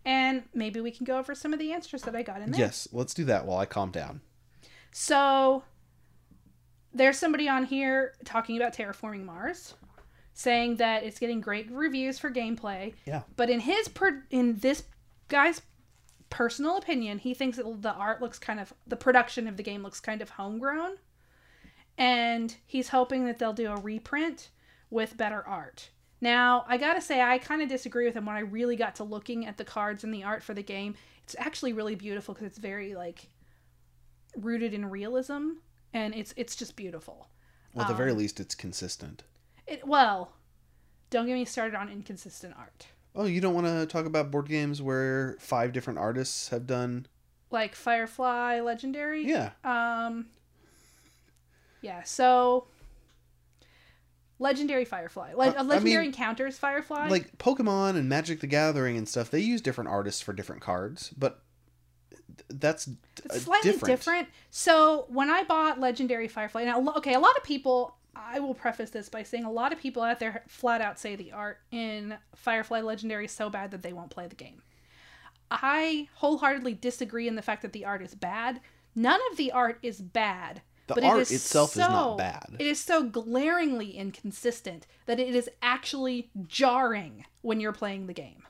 [0.04, 2.60] And maybe we can go over some of the answers that I got in there.
[2.60, 4.22] Yes, let's do that while I calm down.
[4.92, 5.62] So
[6.94, 9.74] there's somebody on here talking about terraforming Mars,
[10.40, 12.94] saying that it's getting great reviews for gameplay.
[13.04, 13.22] Yeah.
[13.36, 14.84] But in his per- in this
[15.28, 15.60] guy's
[16.30, 19.82] personal opinion, he thinks that the art looks kind of the production of the game
[19.82, 20.96] looks kind of homegrown.
[21.98, 24.48] And he's hoping that they'll do a reprint
[24.88, 25.90] with better art.
[26.22, 29.04] Now, I gotta say, I kind of disagree with him when I really got to
[29.04, 30.94] looking at the cards and the art for the game.
[31.24, 33.28] It's actually really beautiful because it's very like
[34.38, 35.50] rooted in realism,
[35.92, 37.28] and it's it's just beautiful.
[37.74, 39.24] Well, at the very um, least, it's consistent.
[39.70, 40.32] It well,
[41.10, 42.86] don't get me started on inconsistent art.
[43.14, 47.06] Oh, you don't want to talk about board games where five different artists have done?
[47.50, 49.26] Like Firefly Legendary?
[49.26, 49.50] Yeah.
[49.64, 50.26] Um
[51.82, 52.66] Yeah, so
[54.38, 55.34] Legendary Firefly.
[55.34, 57.08] Le- Uh, I Legendary mean, Encounters Firefly.
[57.08, 61.10] Like Pokemon and Magic the Gathering and stuff, they use different artists for different cards,
[61.16, 61.42] but
[62.48, 62.96] that's d-
[63.30, 64.28] slightly different.
[64.50, 67.96] So when I bought Legendary Firefly, now okay, a lot of people.
[68.14, 71.16] I will preface this by saying a lot of people out there flat out say
[71.16, 74.62] the art in Firefly Legendary is so bad that they won't play the game.
[75.50, 78.60] I wholeheartedly disagree in the fact that the art is bad.
[78.94, 80.62] None of the art is bad.
[80.86, 82.56] The but it art is itself is not bad.
[82.58, 88.42] It is so glaringly inconsistent that it is actually jarring when you're playing the game.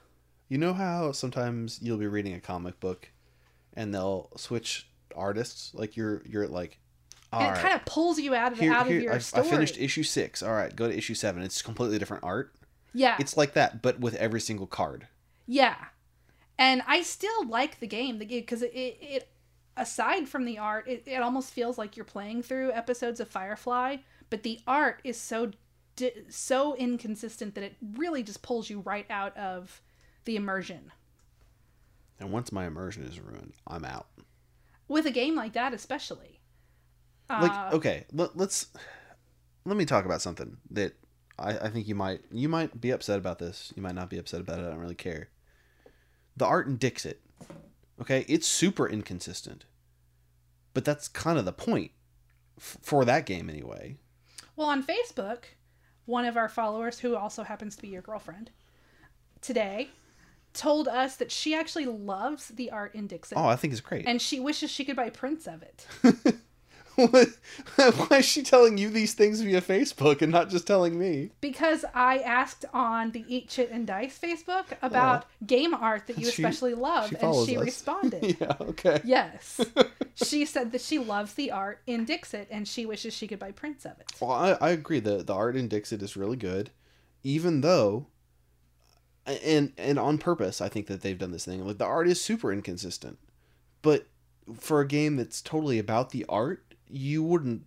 [0.49, 3.11] You know how sometimes you'll be reading a comic book
[3.75, 5.73] and they'll switch artists?
[5.75, 6.79] Like you're you're like
[7.33, 7.59] all And right.
[7.59, 10.03] it kind of pulls you out of, Here, out of your I, I finished issue
[10.03, 10.43] six.
[10.43, 11.43] All right, go to issue seven.
[11.43, 12.55] It's completely different art.
[12.93, 13.17] yeah.
[13.21, 15.07] It's like that, but with every single card.
[15.47, 15.77] Yeah,
[16.59, 19.29] and I still like the game, the game because it, it, it
[19.77, 23.97] aside from the art, it, it almost feels like you're playing through episodes of Firefly,
[24.29, 25.51] but the art is so
[26.29, 29.83] so inconsistent that it really just pulls you right out of
[30.25, 30.93] the immersion.
[32.19, 34.07] And once my immersion is ruined, I'm out.
[34.89, 36.40] With a game like that, especially.
[37.31, 38.67] Like, Uh, okay, let, let's
[39.65, 40.95] let me talk about something that
[41.39, 43.73] I, I think you might you might be upset about this.
[43.77, 44.63] You might not be upset about it.
[44.67, 45.29] I don't really care.
[46.37, 47.21] The art in Dixit,
[48.01, 49.65] okay, it's super inconsistent,
[50.75, 51.91] but that's kind of the point
[52.59, 53.97] f- for that game anyway.
[54.57, 55.45] Well, on Facebook,
[56.07, 58.51] one of our followers, who also happens to be your girlfriend,
[59.41, 59.89] today
[60.53, 63.39] told us that she actually loves the art in Dixit.
[63.39, 64.07] Oh, I think it's great.
[64.07, 65.87] and she wishes she could buy prints of it.
[67.77, 71.31] Why is she telling you these things via Facebook and not just telling me?
[71.41, 76.25] Because I asked on the Eat Chit and Dice Facebook about game art that you
[76.31, 77.65] She- especially love, she and she us.
[77.65, 78.37] responded.
[78.41, 79.01] yeah, okay.
[79.05, 79.61] Yes.
[80.15, 83.53] she said that she loves the art in Dixit and she wishes she could buy
[83.53, 84.11] prints of it.
[84.21, 85.01] Well, I, I agree.
[85.01, 86.71] The the art in Dixit is really good,
[87.23, 88.07] even though,
[89.27, 91.65] and and on purpose, I think that they've done this thing.
[91.67, 93.19] Like the art is super inconsistent,
[93.83, 94.07] but
[94.59, 97.63] for a game that's totally about the art, you wouldn't.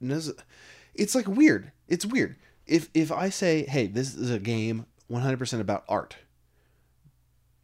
[0.00, 1.72] It's like weird.
[1.88, 2.36] It's weird.
[2.66, 6.16] If if I say, hey, this is a game one hundred percent about art,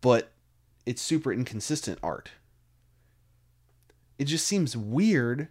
[0.00, 0.32] but
[0.86, 2.30] it's super inconsistent art.
[4.18, 5.48] It just seems weird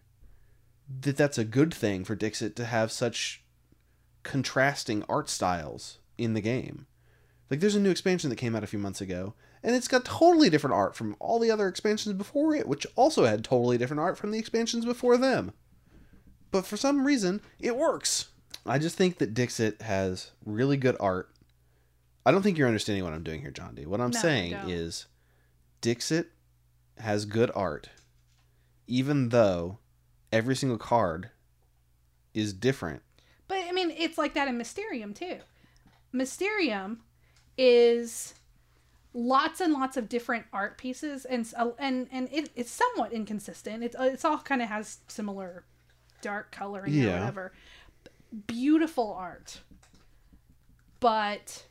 [1.01, 3.43] that that's a good thing for Dixit to have such
[4.23, 6.85] contrasting art styles in the game.
[7.49, 10.05] Like there's a new expansion that came out a few months ago, and it's got
[10.05, 13.99] totally different art from all the other expansions before it, which also had totally different
[13.99, 15.53] art from the expansions before them.
[16.51, 18.29] But for some reason, it works.
[18.65, 21.29] I just think that Dixit has really good art.
[22.25, 23.85] I don't think you're understanding what I'm doing here, John D.
[23.85, 25.07] What I'm No, saying is
[25.79, 26.27] Dixit
[26.99, 27.89] has good art,
[28.87, 29.79] even though
[30.31, 31.29] every single card
[32.33, 33.01] is different.
[33.47, 35.39] But I mean, it's like that in Mysterium too.
[36.11, 37.01] Mysterium
[37.57, 38.33] is
[39.13, 43.83] lots and lots of different art pieces, and and and it, it's somewhat inconsistent.
[43.83, 45.65] It's uh, it's all kind of has similar
[46.21, 47.51] dark coloring or whatever.
[48.47, 49.59] Beautiful art,
[50.99, 51.65] but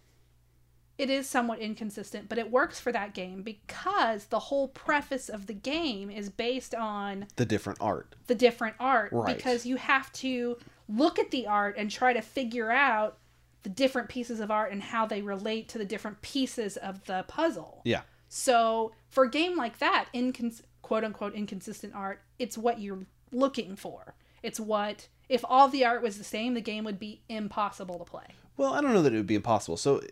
[0.98, 2.28] it is somewhat inconsistent.
[2.28, 6.74] But it works for that game because the whole preface of the game is based
[6.74, 8.14] on The different art.
[8.26, 9.34] the different art Right.
[9.36, 13.16] because you have to look at the art and try to figure out
[13.62, 17.24] the different pieces of art and how they relate to the different pieces of the
[17.28, 17.82] puzzle.
[17.84, 18.02] Yeah.
[18.28, 23.76] So for a game like that, incons- quote unquote inconsistent art, it's what you're looking
[23.76, 24.14] for.
[24.42, 28.04] It's what if all the art was the same, the game would be impossible to
[28.04, 28.34] play.
[28.56, 29.76] Well, I don't know that it would be impossible.
[29.76, 30.02] So,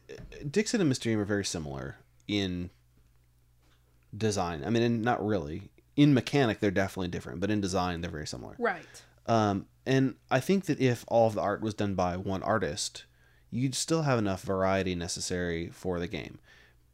[0.48, 1.96] Dixit and Mysterium are very similar
[2.28, 2.70] in
[4.16, 4.62] design.
[4.64, 5.70] I mean, not really.
[5.96, 8.54] In mechanic, they're definitely different, but in design, they're very similar.
[8.58, 8.86] Right.
[9.26, 13.04] Um, and I think that if all of the art was done by one artist,
[13.50, 16.38] you'd still have enough variety necessary for the game.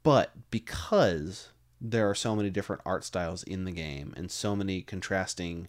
[0.02, 1.48] But because
[1.80, 5.68] there are so many different art styles in the game and so many contrasting,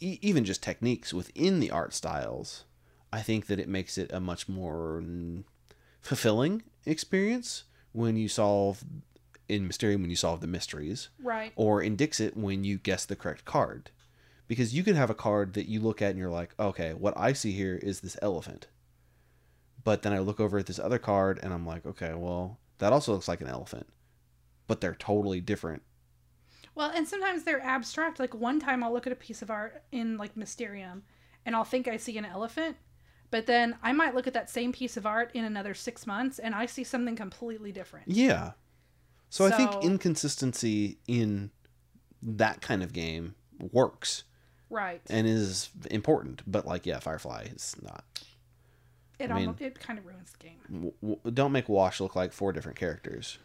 [0.00, 2.64] e- even just techniques within the art styles,
[3.12, 5.02] I think that it makes it a much more
[6.00, 8.84] fulfilling experience when you solve
[9.48, 11.52] in Mysterium when you solve the mysteries Right.
[11.56, 13.90] or in Dixit when you guess the correct card.
[14.48, 17.14] Because you could have a card that you look at and you're like, okay, what
[17.16, 18.66] I see here is this elephant.
[19.84, 22.92] But then I look over at this other card and I'm like, okay, well, that
[22.92, 23.86] also looks like an elephant.
[24.66, 25.82] But they're totally different.
[26.74, 28.18] Well, and sometimes they're abstract.
[28.20, 31.02] Like one time I'll look at a piece of art in like Mysterium
[31.44, 32.76] and I'll think I see an elephant,
[33.32, 36.38] But then I might look at that same piece of art in another six months
[36.38, 38.06] and I see something completely different.
[38.08, 38.52] Yeah.
[39.30, 41.50] So, I think inconsistency in
[42.22, 43.34] that kind of game
[43.72, 44.24] works
[44.68, 45.00] Right.
[45.08, 48.04] and is important, but like yeah, Firefly is not.
[49.18, 50.58] It I mean- almost it kind of ruins the game.
[50.72, 53.38] W- w- don't make Wash look like four different characters.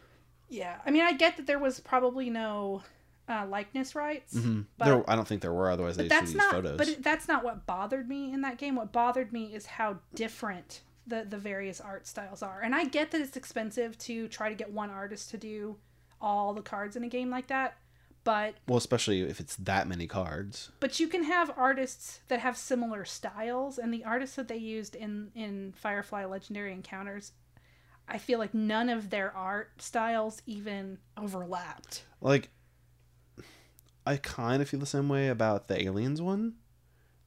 [0.50, 0.78] Yeah.
[0.86, 2.84] I mean, I get that there was probably no
[3.30, 5.70] uh, likeness rights, hmm but there, I don't think there were.
[5.70, 6.78] Otherwise, they that's not photos.
[6.78, 8.76] but that's not what bothered me in that game.
[8.76, 12.62] What bothered me is how different the the various art styles are.
[12.62, 15.76] And I get that it's expensive to try to get one artist to do
[16.22, 17.76] all the cards in a game like that,
[18.28, 20.70] but well, especially if it's that many cards.
[20.82, 24.96] but you can have artists that have similar styles and the artists that they used
[24.96, 27.32] in in firefly legendary encounters
[28.08, 32.50] i feel like none of their art styles even overlapped Like,
[34.06, 36.56] I kind of feel the same way about the aliens one.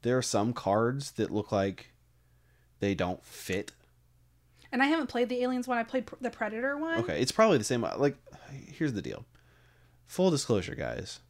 [0.02, 1.92] There are some cards that look like
[2.78, 3.72] they don't fit.
[4.72, 7.58] and i haven't played the aliens one i played the predator one Okay, it's probably
[7.58, 7.82] the same.
[7.96, 8.16] Like,
[8.66, 9.24] here's the deal.
[10.10, 11.20] Full disclosure, guys.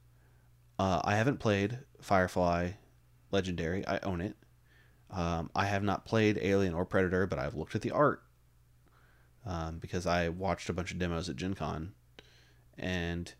[0.79, 2.71] Uh, I haven't played Firefly
[3.31, 3.87] Legendary.
[3.87, 4.37] I own it.
[5.11, 8.23] Um, I have not played Alien or Predator, but I've looked at the art
[9.45, 11.93] um, because I watched a bunch of demos at Gen Con.
[12.79, 13.31] And,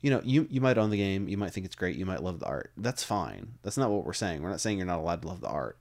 [0.00, 1.28] you know, you, you might own the game.
[1.28, 1.96] You might think it's great.
[1.96, 2.72] You might love the art.
[2.78, 3.58] That's fine.
[3.62, 4.42] That's not what we're saying.
[4.42, 5.76] We're not saying you're not allowed to love the art.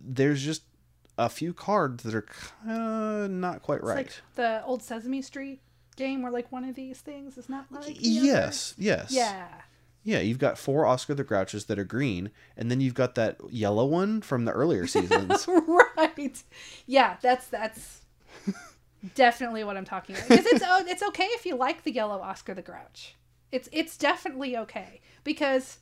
[0.00, 0.62] There's just
[1.18, 3.96] a few cards that are kind of not quite it's right.
[3.96, 5.60] like the old sesame street
[5.96, 8.26] game where like one of these things is not like the other.
[8.26, 9.10] yes, yes.
[9.10, 9.48] yeah
[10.04, 13.36] Yeah, you've got four Oscar the Grouches that are green, and then you've got that
[13.50, 15.46] yellow one from the earlier seasons.
[15.96, 16.42] right
[16.86, 18.02] yeah that's that's
[19.14, 22.54] definitely what i'm talking about because it's it's okay if you like the yellow oscar
[22.54, 23.14] the grouch
[23.50, 25.78] it's it's definitely okay because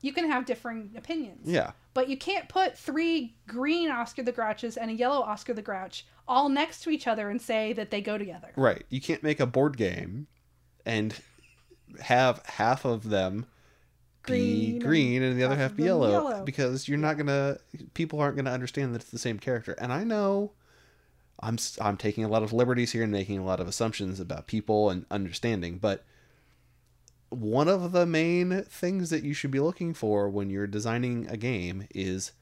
[0.00, 1.72] you can have differing opinions yeah.
[1.94, 6.06] but you can't put three green oscar the grouches and a yellow oscar the grouch
[6.28, 8.84] all next to each other and say that they go together Right.
[8.90, 10.26] You can't make a board game
[10.84, 11.14] and
[12.00, 13.46] have half of them
[14.26, 16.44] be Green and green and the other half be yellow, yellow.
[16.44, 17.58] because you're not gonna
[17.94, 19.72] people aren't gonna understand that it's the same character.
[19.78, 20.52] And I know
[21.40, 24.46] I'm I'm taking a lot of liberties here and making a lot of assumptions about
[24.46, 26.04] people and understanding, but
[27.30, 31.36] one of the main things that you should be looking for when you're designing a
[31.36, 32.32] game is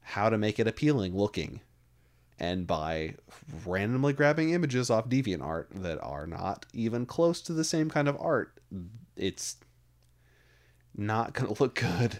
[0.00, 1.60] how to make it appealing looking.
[2.42, 3.14] And by
[3.64, 8.20] randomly grabbing images off DeviantArt that are not even close to the same kind of
[8.20, 8.58] art,
[9.16, 9.58] it's
[10.96, 12.18] not going to look good.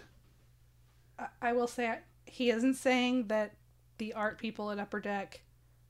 [1.41, 3.57] I, will say he isn't saying that
[3.99, 5.41] the art people at upper deck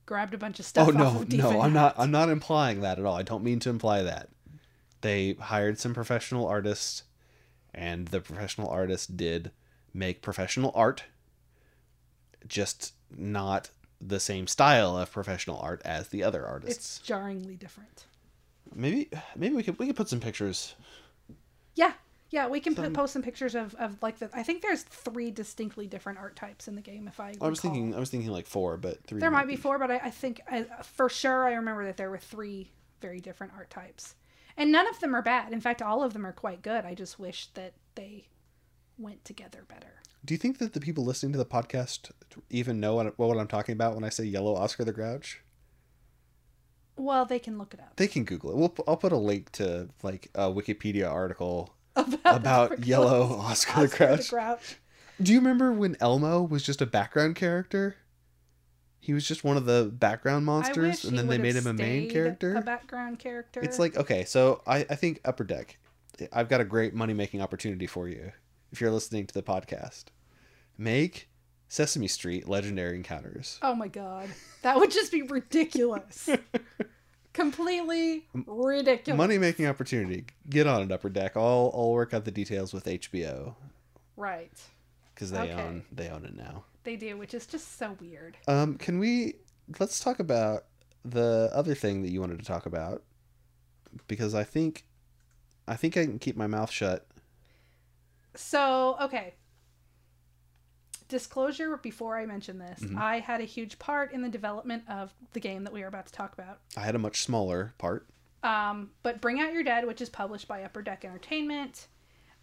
[0.06, 2.98] grabbed a bunch of stuff oh no, of no, I'm not I'm not implying that
[2.98, 3.14] at all.
[3.14, 4.30] I don't mean to imply that.
[5.02, 7.02] They hired some professional artists
[7.74, 9.50] and the professional artists did
[9.92, 11.04] make professional art
[12.46, 13.70] just not
[14.04, 16.76] the same style of professional art as the other artists.
[16.76, 18.06] it's jarringly different
[18.74, 20.74] Maybe maybe we could we could put some pictures.
[21.74, 21.92] Yeah,
[22.30, 24.30] yeah, we can put, post some pictures of, of like the.
[24.32, 27.06] I think there's three distinctly different art types in the game.
[27.06, 27.74] If I, I was recall.
[27.74, 29.20] thinking I was thinking like four, but three.
[29.20, 32.10] there might be four, but I, I think I, for sure I remember that there
[32.10, 34.14] were three very different art types,
[34.56, 35.52] and none of them are bad.
[35.52, 36.86] In fact, all of them are quite good.
[36.86, 38.28] I just wish that they
[38.96, 40.00] went together better.
[40.24, 42.10] Do you think that the people listening to the podcast
[42.48, 45.40] even know what, what I'm talking about when I say yellow Oscar the Grouch?
[46.96, 48.56] Well, they can look it up They can Google it.
[48.56, 53.80] We'll, I'll put a link to like a Wikipedia article about, about the yellow Oscar,
[53.80, 54.30] the Oscar Grouch.
[54.30, 54.76] Grouch.
[55.20, 57.96] Do you remember when Elmo was just a background character?
[59.00, 62.08] He was just one of the background monsters, and then they made him a main
[62.08, 62.54] character.
[62.54, 63.60] a background character.
[63.60, 65.78] It's like okay, so I, I think Upper Deck.
[66.32, 68.30] I've got a great money making opportunity for you
[68.72, 70.04] if you're listening to the podcast.
[70.78, 71.28] Make
[71.68, 73.58] Sesame Street Legendary Encounters.
[73.62, 74.28] Oh my god.
[74.62, 76.28] That would just be ridiculous.
[77.32, 79.16] Completely ridiculous.
[79.16, 80.26] Money making opportunity.
[80.50, 81.36] Get on it, Upper Deck.
[81.36, 83.54] I'll I'll work out the details with HBO
[84.16, 84.52] Right.
[85.14, 85.52] because they Okay.
[85.52, 86.64] own they own it now.
[86.84, 88.36] They do, which is just so weird.
[88.48, 89.34] Um, can we
[89.78, 90.64] let's talk about
[91.04, 93.02] the other thing that you wanted to talk about
[94.08, 94.84] because I think
[95.66, 97.06] I think I can keep my mouth shut.
[98.34, 99.34] So, okay.
[101.08, 102.96] Disclosure before I mention this, Mhm.
[102.98, 106.06] I had a huge part in the development of the game that we are about
[106.06, 106.60] to talk about.
[106.76, 108.08] I had a much smaller part.
[108.42, 111.86] Um, but Bring Out Your Dead, which is published by Upper Deck Entertainment,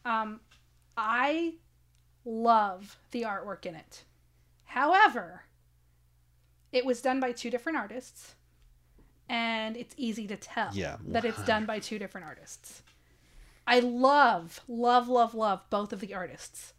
[0.06, 0.40] um,
[0.96, 1.56] I
[2.26, 4.04] love the artwork in it.
[4.66, 5.44] However,
[6.72, 8.36] it was done by two different artists,
[9.28, 12.84] and it's easy to tell Yeah, that it's done by two different artists.
[13.70, 16.74] I love, love, love, love both of the artists,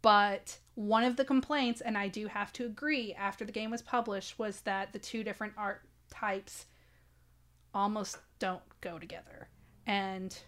[0.00, 3.82] But one of the complaints, and I do have to agree, after the game was
[3.82, 6.66] published, was that the two different art types
[7.74, 9.48] almost don't go together.
[9.86, 10.38] And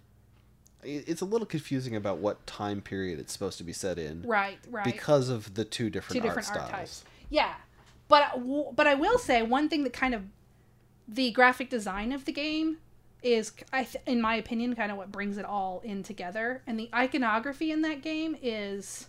[0.84, 4.59] It's a little confusing about what time period it's supposed to be set in right,
[4.70, 4.84] right.
[4.84, 6.80] because of the two different, two different art art, styles.
[6.80, 7.05] types.
[7.30, 7.55] Yeah,
[8.07, 8.40] but
[8.76, 10.22] but I will say one thing that kind of
[11.09, 12.78] the graphic design of the game
[13.22, 16.62] is, I th- in my opinion, kind of what brings it all in together.
[16.66, 19.08] And the iconography in that game is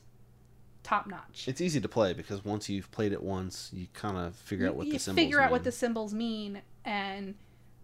[0.83, 1.47] top notch.
[1.47, 4.75] It's easy to play because once you've played it once, you kind of figure out
[4.75, 5.65] what you the symbols figure out what mean.
[5.65, 7.35] the symbols mean, and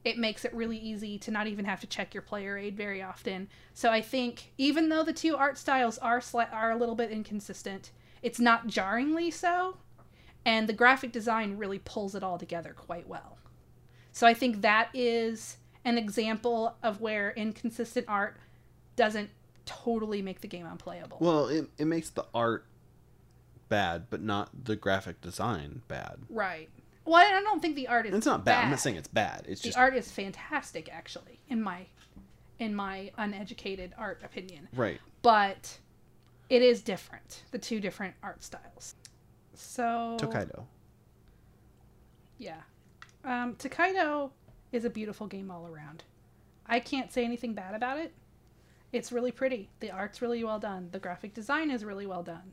[0.03, 3.01] it makes it really easy to not even have to check your player aid very
[3.01, 3.47] often.
[3.73, 7.11] So I think even though the two art styles are sli- are a little bit
[7.11, 9.77] inconsistent, it's not jarringly so,
[10.45, 13.37] and the graphic design really pulls it all together quite well.
[14.11, 18.37] So I think that is an example of where inconsistent art
[18.95, 19.29] doesn't
[19.65, 21.17] totally make the game unplayable.
[21.21, 22.65] Well, it, it makes the art
[23.69, 26.17] bad, but not the graphic design bad.
[26.29, 26.69] right.
[27.07, 28.15] Well, I don't think the art is.
[28.15, 28.63] It's not bad.
[28.63, 29.45] I'm not saying it's bad.
[29.47, 31.85] It's the just art is fantastic actually in my
[32.59, 34.99] in my uneducated art opinion right.
[35.21, 35.77] but
[36.49, 38.95] it is different the two different art styles
[39.53, 40.65] so Tokaido.
[42.37, 42.61] yeah
[43.23, 44.31] um Tokaido
[44.75, 46.03] is a beautiful game all around
[46.67, 48.13] i can't say anything bad about it
[48.91, 52.51] it's really pretty the art's really well done the graphic design is really well done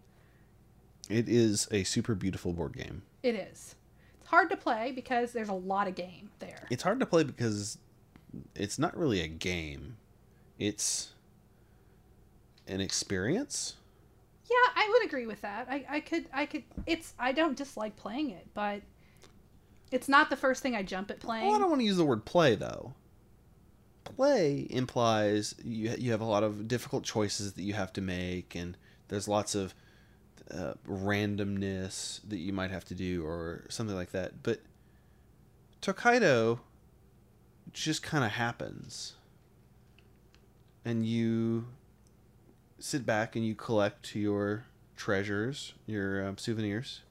[1.10, 3.02] It is a super beautiful board game.
[3.22, 3.74] it is
[4.20, 7.24] it's hard to play because there's a lot of game there It's hard to play
[7.24, 7.78] because
[8.54, 9.96] it's not really a game.
[10.58, 11.12] It's
[12.66, 13.74] an experience.
[14.48, 15.66] Yeah, I would agree with that.
[15.68, 18.80] I, I could I could it's I don't dislike playing it, but
[19.93, 21.47] it's not the first thing I jump at playing.
[21.47, 22.95] Well, I don't want to use the word play though.
[24.05, 28.55] Play implies you you have a lot of difficult choices that you have to make,
[28.55, 28.76] and
[29.09, 29.74] there's lots of
[30.51, 34.43] uh, randomness that you might have to do or something like that.
[34.43, 34.61] But
[35.80, 36.61] Tokaido
[37.72, 39.14] just kind of happens,
[40.84, 41.66] and you
[42.78, 44.64] sit back and you collect your
[44.97, 47.03] treasures, your um, souvenirs.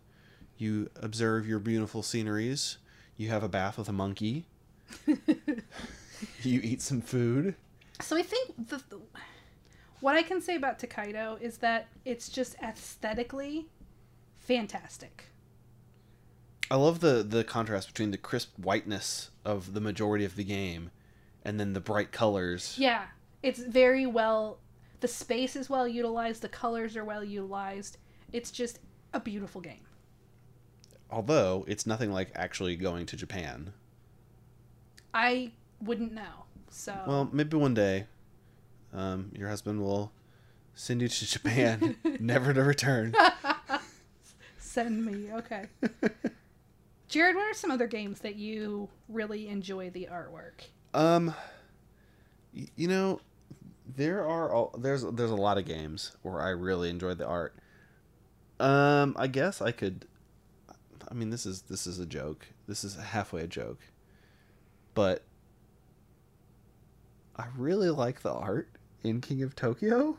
[0.62, 2.78] You observe your beautiful sceneries.
[3.18, 4.46] You have a bath with a monkey.
[5.08, 7.56] you eat some food.
[8.00, 9.02] So I think the, the
[10.02, 13.70] what I can say about Tokaido is that it's just aesthetically
[14.36, 15.26] fantastic.
[16.70, 20.92] I love the the contrast between the crisp whiteness of the majority of the game
[21.44, 22.76] and then the bright colors.
[22.78, 23.06] Yeah,
[23.42, 24.60] it's very well.
[25.00, 26.44] The space is well utilized.
[26.44, 27.98] The colors are well utilized.
[28.32, 28.78] It's just
[29.12, 29.88] a beautiful game.
[31.12, 33.74] Although it's nothing like actually going to Japan.
[35.14, 35.52] I
[35.82, 36.46] wouldn't know.
[36.70, 38.06] So Well, maybe one day
[38.94, 40.12] um, your husband will
[40.74, 43.14] send you to Japan, never to return.
[44.58, 45.32] send me.
[45.34, 45.66] Okay.
[47.08, 50.68] Jared, what are some other games that you really enjoy the artwork?
[50.94, 51.34] Um,
[52.54, 53.20] you know,
[53.96, 57.54] there are all, there's there's a lot of games where I really enjoy the art.
[58.60, 60.06] Um, I guess I could.
[61.12, 62.48] I mean, this is this is a joke.
[62.68, 63.80] This is halfway a joke,
[64.94, 65.24] but
[67.36, 68.70] I really like the art
[69.04, 70.18] in King of Tokyo.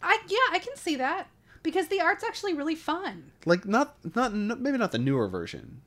[0.00, 1.26] I yeah, I can see that
[1.64, 3.32] because the art's actually really fun.
[3.46, 5.80] Like not not maybe not the newer version,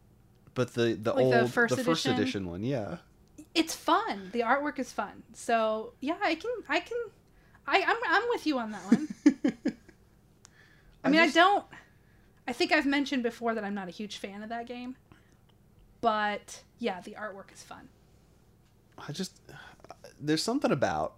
[0.53, 2.13] but the the Like old the first first edition?
[2.15, 2.63] edition one.
[2.63, 2.97] Yeah.
[3.55, 4.29] It's fun.
[4.33, 5.23] The artwork is fun.
[5.33, 6.97] So yeah, I can I can
[7.67, 9.07] I I'm I'm with you on that one.
[11.05, 11.65] I mean, just- I don't.
[12.51, 14.97] I think I've mentioned before that I'm not a huge fan of that game,
[16.01, 17.87] but yeah, the artwork is fun.
[18.97, 19.39] I just
[20.19, 21.13] there's something about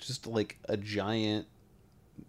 [0.00, 1.46] just like a giant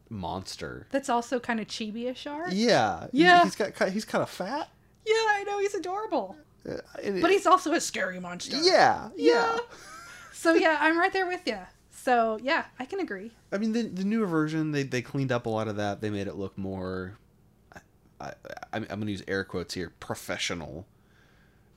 [0.08, 0.86] monster.
[0.92, 2.54] That's also kind of chibi-ish art.
[2.54, 3.44] Yeah, Yeah.
[3.44, 4.70] He's got he's kind of fat,
[5.04, 6.36] Yeah, I know he's adorable,
[6.70, 8.56] uh, and but he's also a scary monster.
[8.62, 9.56] yeah, yeah.
[9.56, 9.58] Yeah.
[10.32, 11.58] So yeah, I'm right there with you.
[11.90, 13.32] So yeah, I can agree.
[13.52, 16.02] I mean, the the newer version they they cleaned up a lot of that.
[16.02, 17.18] They made it look more.
[18.26, 18.34] I,
[18.74, 20.86] I'm I'm gonna use air quotes here, professional.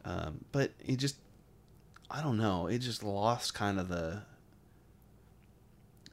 [0.04, 1.16] Um, but it just,
[2.10, 2.66] I don't know.
[2.66, 4.22] It just lost kind of the.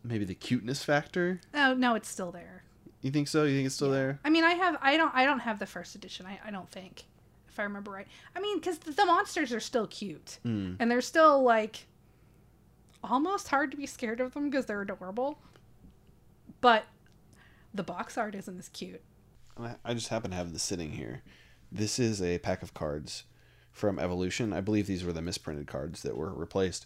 [0.04, 1.42] Maybe the cuteness factor.
[1.54, 2.64] Oh no, it's still there.
[3.02, 3.44] You think so?
[3.44, 3.94] You think it's still Yeah.
[3.94, 4.20] there?
[4.26, 4.78] I mean, I have.
[4.82, 5.14] I don't.
[5.16, 6.26] I don't have the first edition.
[6.26, 6.40] I.
[6.46, 7.06] I don't think,
[7.50, 8.08] if I remember right.
[8.36, 10.76] I mean, because the, the monsters are still cute, Mm.
[10.80, 11.88] and they're still like
[13.04, 15.40] almost hard to be scared of them because they're adorable.
[16.62, 16.86] But
[17.74, 19.02] the box art isn't as cute.
[19.58, 21.22] I- I just happen to have this sitting here.
[21.72, 23.24] This is a pack of cards
[23.72, 24.54] from Evolution.
[24.54, 26.86] I believe these were the misprinted cards that were replaced.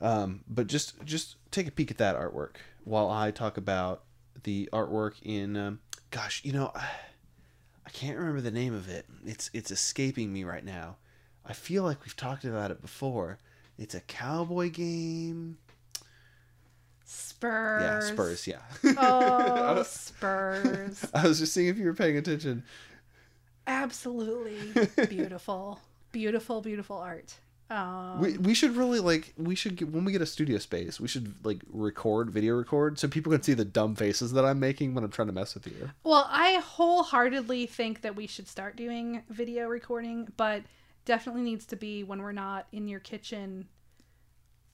[0.00, 4.04] Um, but just just take a peek at that artwork while I talk about
[4.44, 9.06] the artwork in um, gosh, you know, I can't remember the name of it.
[9.24, 10.98] It's it's escaping me right now.
[11.44, 13.38] I feel like we've talked about it before.
[13.78, 15.58] It's a cowboy game.
[17.10, 17.82] Spurs.
[17.82, 18.46] Yeah, Spurs.
[18.46, 18.58] Yeah.
[18.98, 21.06] Oh, Spurs.
[21.14, 22.64] I was just seeing if you were paying attention.
[23.66, 25.80] Absolutely beautiful,
[26.12, 27.34] beautiful, beautiful art.
[27.70, 30.98] Um, We, we should really like we should get, when we get a studio space
[30.98, 34.58] we should like record video record so people can see the dumb faces that I'm
[34.58, 35.90] making when I'm trying to mess with you.
[36.02, 40.62] well, I wholeheartedly think that we should start doing video recording, but
[41.04, 43.68] definitely needs to be when we're not in your kitchen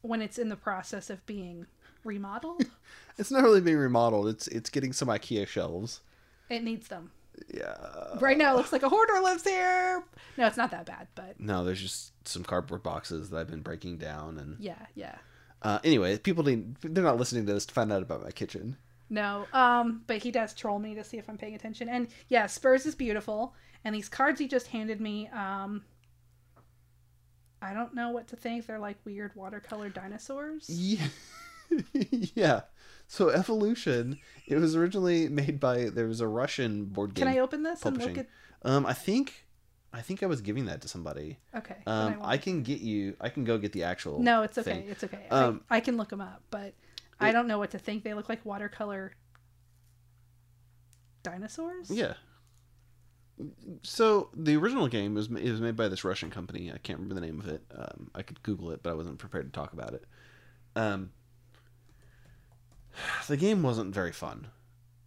[0.03, 1.67] when it's in the process of being
[2.05, 2.65] remodeled.
[3.17, 4.27] It's not really being remodeled.
[4.27, 6.01] It's it's getting some IKEA shelves.
[6.51, 7.13] it needs them.
[7.53, 7.77] Yeah.
[8.21, 10.03] Right now, it looks like a hoarder lives here.
[10.37, 13.61] No, it's not that bad, but No, there's just some cardboard boxes that I've been
[13.63, 15.15] breaking down and yeah, yeah.
[15.63, 18.77] uh, anyway, people didn't they're not listening to this to find out about my kitchen.
[19.11, 21.89] No, um, but he does troll me to see if I'm paying attention.
[21.89, 23.55] And yeah, Spurs is beautiful.
[23.85, 25.85] And these cards he just handed me, um,
[27.63, 28.67] I don't know what to think.
[28.67, 30.69] They're like weird watercolor dinosaurs.
[30.69, 31.07] Yeah.
[32.35, 32.63] yeah.
[33.07, 37.41] So Evolution, it was originally made by there was a Russian board game Can I
[37.41, 38.17] open this and publishing.
[38.17, 38.27] look
[38.63, 39.47] Um, I think,
[39.93, 41.39] I think I was giving that to somebody.
[41.55, 41.77] Okay.
[41.87, 42.25] Um, won't.
[42.25, 43.17] I can get you.
[43.21, 44.21] I can go get the actual.
[44.21, 44.73] No, it's okay.
[44.73, 44.89] thing.
[44.89, 45.27] It's okay.
[45.31, 46.75] Um, I, I can look them up, but
[47.21, 48.05] I don't know what to think.
[48.05, 49.13] They look like watercolor
[51.23, 51.91] dinosaurs.
[51.91, 52.15] Yeah.
[53.83, 56.71] So the original game was it was made by this Russian company.
[56.73, 57.63] I can't remember the name of it.
[57.77, 60.05] Um, I could Google it, but I wasn't prepared to talk about it.
[60.77, 61.11] Um,
[63.29, 64.49] the game wasn't very fun.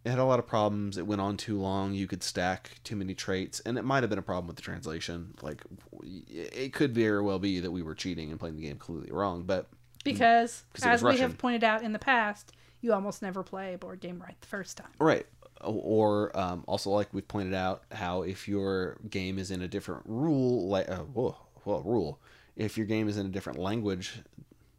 [0.04, 0.96] It had a lot of problems.
[0.96, 1.92] It went on too long.
[1.92, 4.62] You could stack too many traits, and it might have been a problem with the
[4.62, 5.34] translation.
[5.42, 5.62] Like,
[6.02, 9.42] it could very well be that we were cheating and playing the game completely wrong.
[9.42, 9.68] But
[10.04, 11.22] because, as we Russian.
[11.22, 14.46] have pointed out in the past, you almost never play a board game right the
[14.46, 14.90] first time.
[14.98, 15.26] Right.
[15.60, 20.04] Or um, also, like we've pointed out, how if your game is in a different
[20.06, 22.20] rule, like uh, whoa, whoa, rule,
[22.56, 24.20] if your game is in a different language,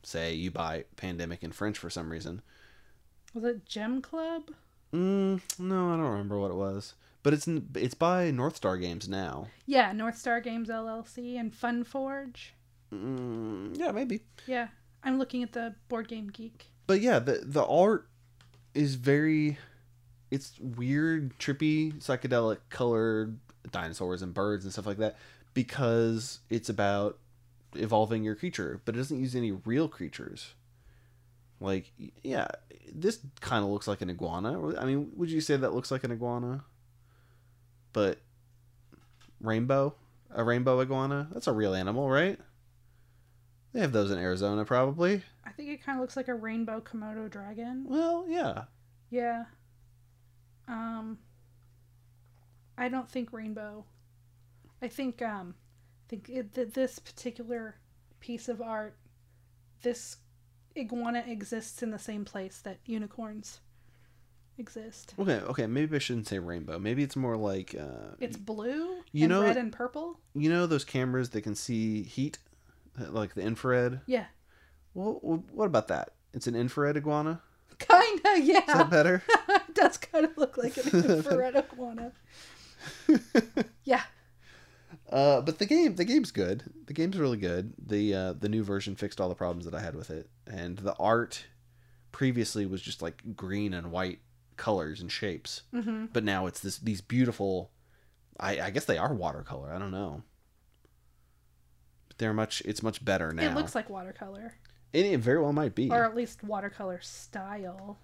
[0.03, 2.41] say you buy Pandemic in French for some reason.
[3.39, 4.51] Was it Gem Club?
[4.93, 9.07] Mm, no, I don't remember what it was, but it's it's by North Star Games
[9.07, 9.47] now.
[9.65, 12.53] Yeah, North Star Games LLC and Fun Forge.
[12.93, 14.23] Mm, yeah, maybe.
[14.45, 14.67] Yeah,
[15.05, 16.65] I'm looking at the Board Game Geek.
[16.85, 18.09] But yeah, the the art
[18.73, 19.57] is very
[20.31, 23.39] it's weird, trippy, psychedelic colored
[23.71, 25.15] dinosaurs and birds and stuff like that
[25.53, 27.17] because it's about
[27.73, 30.55] evolving your creature, but it doesn't use any real creatures.
[31.59, 31.91] Like,
[32.23, 32.47] yeah,
[32.93, 34.77] this kind of looks like an iguana.
[34.77, 36.63] I mean, would you say that looks like an iguana?
[37.91, 38.19] But
[39.41, 39.95] rainbow,
[40.31, 42.39] a rainbow iguana, that's a real animal, right?
[43.73, 45.21] They have those in Arizona, probably.
[45.45, 47.85] I think it kind of looks like a rainbow Komodo dragon.
[47.87, 48.63] Well, yeah.
[49.09, 49.45] Yeah.
[50.67, 51.19] Um.
[52.77, 53.83] I don't think rainbow.
[54.81, 55.55] I think um,
[56.07, 57.75] think it, th- this particular
[58.21, 58.95] piece of art,
[59.81, 60.17] this
[60.79, 63.59] iguana exists in the same place that unicorns
[64.57, 65.13] exist.
[65.19, 66.79] Okay, okay, maybe I shouldn't say rainbow.
[66.79, 70.19] Maybe it's more like uh, It's blue You and know- red and purple.
[70.35, 72.37] you know those cameras that can see heat,
[72.99, 74.01] Uh, like the infrared.
[74.07, 74.25] Yeah,
[74.93, 75.19] Well,
[75.53, 76.13] what about that?
[76.33, 77.41] It's an infrared iguana.
[77.79, 78.39] kinda.
[78.41, 78.59] Yeah.
[78.59, 79.23] Is that better?
[79.49, 82.11] it does kind of look like an infrared iguana.
[83.83, 84.03] Yeah,
[85.09, 86.63] uh, but the game, the game's good.
[86.85, 87.73] The game's really good.
[87.83, 90.77] The uh, the new version fixed all the problems that I had with it, and
[90.77, 91.45] the art
[92.11, 94.19] previously was just like green and white
[94.57, 97.71] colors and shapes, hmm but now it's this these beautiful.
[98.39, 99.73] I, I guess they are watercolor.
[99.73, 100.23] I don't know.
[102.07, 102.61] But they're much.
[102.65, 103.49] It's much better now.
[103.51, 104.53] it looks like watercolor,
[104.93, 105.89] And it very well might be.
[105.91, 107.97] or at least watercolor style.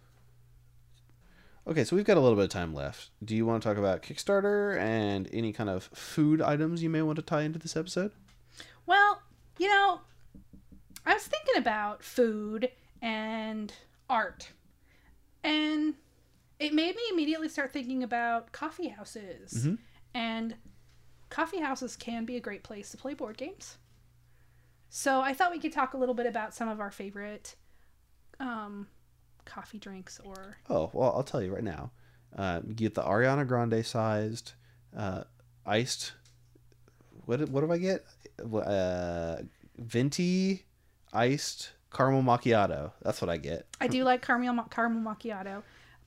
[1.67, 3.09] Okay, so we've got a little bit of time left.
[3.23, 7.01] Do you want to talk about Kickstarter and any kind of food items you may
[7.01, 8.11] want to tie into this episode?
[8.85, 9.21] Well,
[9.57, 10.01] you know,
[11.05, 12.69] I was thinking about food
[13.01, 13.73] and
[14.09, 14.51] art.
[15.43, 15.95] And
[16.59, 19.65] it made me immediately start thinking about coffee houses.
[19.65, 19.79] Mhm.
[20.13, 20.55] And
[21.29, 23.77] coffee houses can be a great place to play board games.
[24.89, 27.55] So I thought we could talk a little bit about some of our favorite
[28.39, 28.87] um,
[29.45, 30.57] coffee drinks or.
[30.69, 31.91] Oh, well, I'll tell you right now.
[32.35, 34.53] Uh, you get the Ariana Grande sized,
[34.95, 35.23] uh,
[35.65, 36.13] iced.
[37.25, 38.05] What what do I get?
[38.43, 39.37] Uh,
[39.77, 40.65] venti,
[41.13, 42.91] iced caramel macchiato.
[43.01, 43.67] That's what I get.
[43.79, 45.63] I do like caramel caramel macchiato,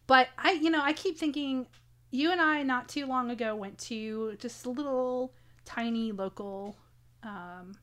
[0.06, 1.66] but I you know I keep thinking
[2.10, 5.32] you and I not too long ago went to just a little
[5.64, 6.76] tiny local
[7.22, 7.74] um,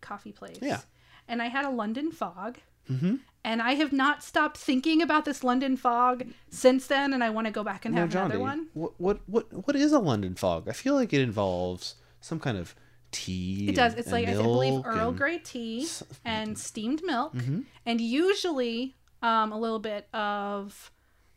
[0.00, 0.58] coffee place.
[0.60, 0.80] Yeah.
[1.28, 2.58] and I had a London fog,
[2.90, 3.16] Mm-hmm.
[3.44, 7.46] And I have not stopped thinking about this London fog since then, and I want
[7.46, 8.68] to go back and Now, have another one.
[8.74, 10.68] what what what what is a London fog?
[10.68, 12.74] I feel like it involves some kind of
[13.12, 13.68] tea.
[13.68, 13.92] It does.
[13.92, 15.88] and- It's and like I believe Earl and- Grey tea
[16.24, 17.64] and steamed milk, Mhm.
[17.86, 20.90] and usually um, a little bit of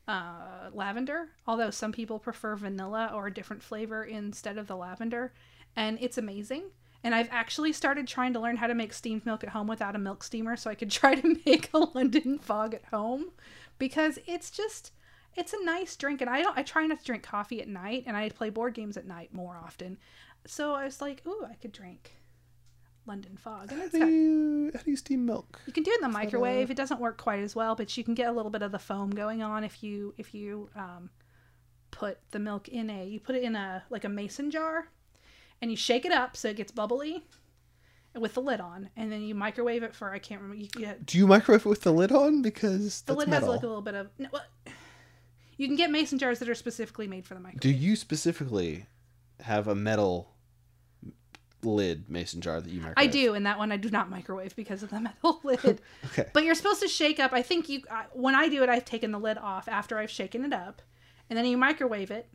[0.07, 1.29] uh, lavender.
[1.47, 5.31] Although some people prefer vanilla or a different flavor instead of the lavender,
[5.75, 6.63] and it's amazing.
[7.03, 9.95] And I've actually started trying to learn how to make steamed milk at home without
[9.95, 13.31] a milk steamer, so I could try to make a London fog at home,
[13.79, 14.91] because it's just
[15.35, 16.21] it's a nice drink.
[16.21, 18.73] And I don't I try not to drink coffee at night, and I play board
[18.73, 19.97] games at night more often.
[20.45, 22.17] So I was like, ooh, I could drink
[23.07, 25.59] London fog, and How it's do got, you how do you steam milk?
[25.65, 26.69] you can do it in the microwave.
[26.69, 28.79] It doesn't work quite as well, but you can get a little bit of the
[28.79, 31.09] foam going on if you if you um,
[31.89, 34.87] put the milk in a you put it in a like a mason jar,
[35.61, 37.23] and you shake it up so it gets bubbly,
[38.19, 40.61] with the lid on, and then you microwave it for I can't remember.
[40.61, 42.41] You, you, Do you microwave it with the lid on?
[42.41, 43.49] Because the lid metal.
[43.49, 44.09] has like a little bit of.
[44.17, 44.43] No, well,
[45.57, 47.61] you can get mason jars that are specifically made for the microwave.
[47.61, 48.85] Do you specifically
[49.41, 50.33] have a metal
[51.63, 52.97] lid mason jar that you microwave?
[52.97, 55.81] I do, and that one I do not microwave because of the metal lid.
[56.07, 56.25] Okay.
[56.33, 57.31] But you're supposed to shake up.
[57.31, 60.11] I think you I, when I do it, I've taken the lid off after I've
[60.11, 60.81] shaken it up,
[61.29, 62.27] and then you microwave it,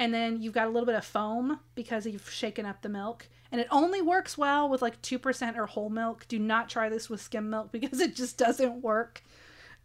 [0.00, 3.28] and then you've got a little bit of foam because you've shaken up the milk,
[3.52, 6.24] and it only works well with like two percent or whole milk.
[6.26, 9.22] Do not try this with skim milk because it just doesn't work.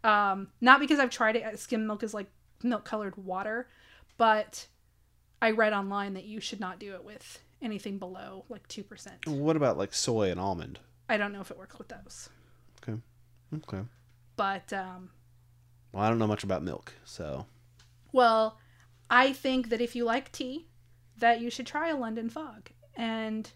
[0.02, 1.58] Um, not because I've tried it.
[1.58, 2.28] Skim milk is like
[2.62, 3.68] milk colored water,
[4.16, 4.66] but
[5.42, 9.26] I read online that you should not do it with anything below like two percent.
[9.26, 10.78] What about like soy and almond?
[11.08, 12.28] I don't know if it works with those,
[12.82, 12.98] Okay.
[13.54, 13.82] Okay.
[14.34, 15.10] but um,
[15.92, 17.46] Well, I don't know much about milk, so
[18.12, 18.58] Well,
[19.10, 20.66] I think that if you like tea,
[21.18, 22.70] that you should try a London Fog.
[22.96, 23.50] And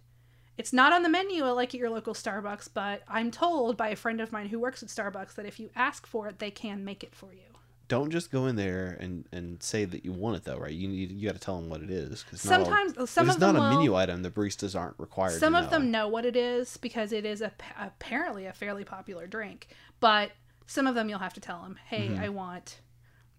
[0.57, 3.97] it's not on the menu like at your local Starbucks, but I'm told by a
[3.97, 6.85] friend of mine who works at Starbucks that if you ask for it, they can
[6.85, 7.41] make it for you.
[7.89, 10.73] don't just go in there and and say that you want it though, right?
[10.73, 13.35] You need you got to tell them what it is all- Sometimes if some it's
[13.37, 14.23] of them not a will, menu item.
[14.23, 15.41] The baristas aren't required.
[15.41, 15.71] some of know.
[15.71, 19.67] them know what it is because it is a, apparently a fairly popular drink,
[19.99, 20.31] but
[20.67, 22.23] some of them you'll have to tell them, "Hey, Mm-hmm.
[22.23, 22.81] I want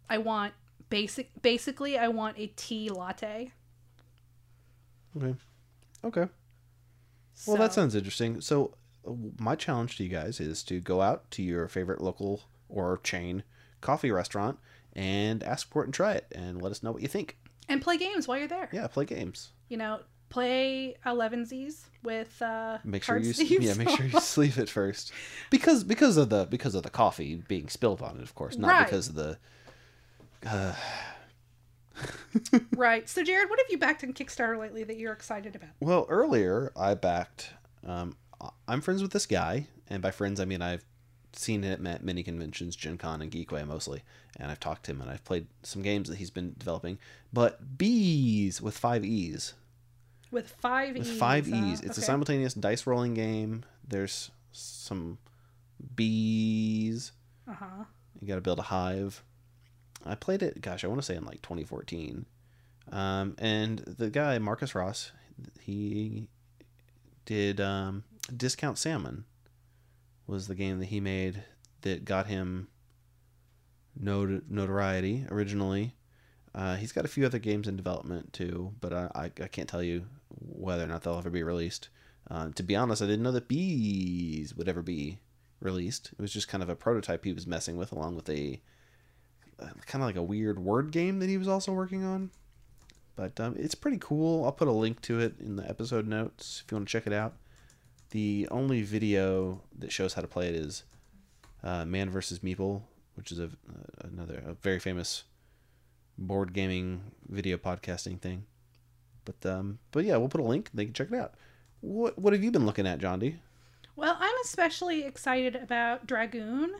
[0.09, 0.53] I want
[0.91, 3.51] basic basically I want a tea latte."
[5.17, 5.35] Okay.
[6.03, 6.27] Okay.
[7.47, 8.39] Well, that sounds interesting.
[8.41, 8.75] So,
[9.07, 12.99] uh, my challenge to you guys is to go out to your favorite local or
[13.03, 13.43] chain
[13.81, 14.59] coffee restaurant
[14.93, 17.37] and ask for it and try it, and let us know what you think.
[17.67, 18.69] and play games while you're there.
[18.71, 19.51] Yeah, play games.
[19.69, 24.57] you know, play Elevenses with uh, Make sure you sleeves yeah make sure you sleeve
[24.57, 25.11] it first
[25.49, 28.69] because because of the because of the coffee being spilled on it, of course, not
[28.69, 28.85] Right.
[28.85, 29.37] because of the.
[30.45, 30.73] Uh,
[32.75, 33.07] right.
[33.07, 35.69] So, Jared, what have you backed in Kickstarter lately that you're excited about?
[35.79, 37.51] Well, earlier I backed.
[37.85, 38.15] Um,
[38.67, 40.83] I'm friends with this guy, and by friends I mean I've
[41.33, 44.03] seen him at many conventions, Gen Con and Geekway mostly,
[44.37, 46.97] and I've talked to him and I've played some games that he's been developing.
[47.31, 49.53] But Bees with five E's,
[50.31, 51.17] With five with E's.
[51.17, 51.55] five huh?
[51.55, 53.63] E's, it's a simultaneous dice rolling game.
[53.87, 55.17] There's some
[55.95, 57.11] bees.
[57.47, 57.85] Uh-huh.
[58.19, 59.23] You got to build a hive.
[60.05, 62.25] I played it, gosh, I want to say in like 2014.
[62.91, 65.11] Um, and the guy, Marcus Ross,
[65.59, 66.27] he
[67.25, 68.03] did um,
[68.35, 69.25] Discount Salmon,
[70.27, 71.43] was the game that he made
[71.81, 72.67] that got him
[73.99, 75.95] not- notoriety originally.
[76.53, 79.69] Uh, he's got a few other games in development too, but I, I, I can't
[79.69, 81.89] tell you whether or not they'll ever be released.
[82.29, 85.19] Uh, to be honest, I didn't know that Bees would ever be
[85.59, 86.11] released.
[86.13, 88.61] It was just kind of a prototype he was messing with, along with a
[89.85, 92.31] kind of like a weird word game that he was also working on.
[93.15, 94.45] But um, it's pretty cool.
[94.45, 97.07] I'll put a link to it in the episode notes if you want to check
[97.07, 97.33] it out.
[98.11, 100.83] The only video that shows how to play it is
[101.63, 102.39] uh, Man vs.
[102.39, 102.81] Meeple,
[103.15, 105.23] which is a uh, another a very famous
[106.17, 108.45] board gaming video podcasting thing.
[109.25, 110.69] But um, but yeah, we'll put a link.
[110.73, 111.35] They can check it out.
[111.81, 113.35] What what have you been looking at, John D?
[113.95, 116.73] Well, I'm especially excited about Dragoon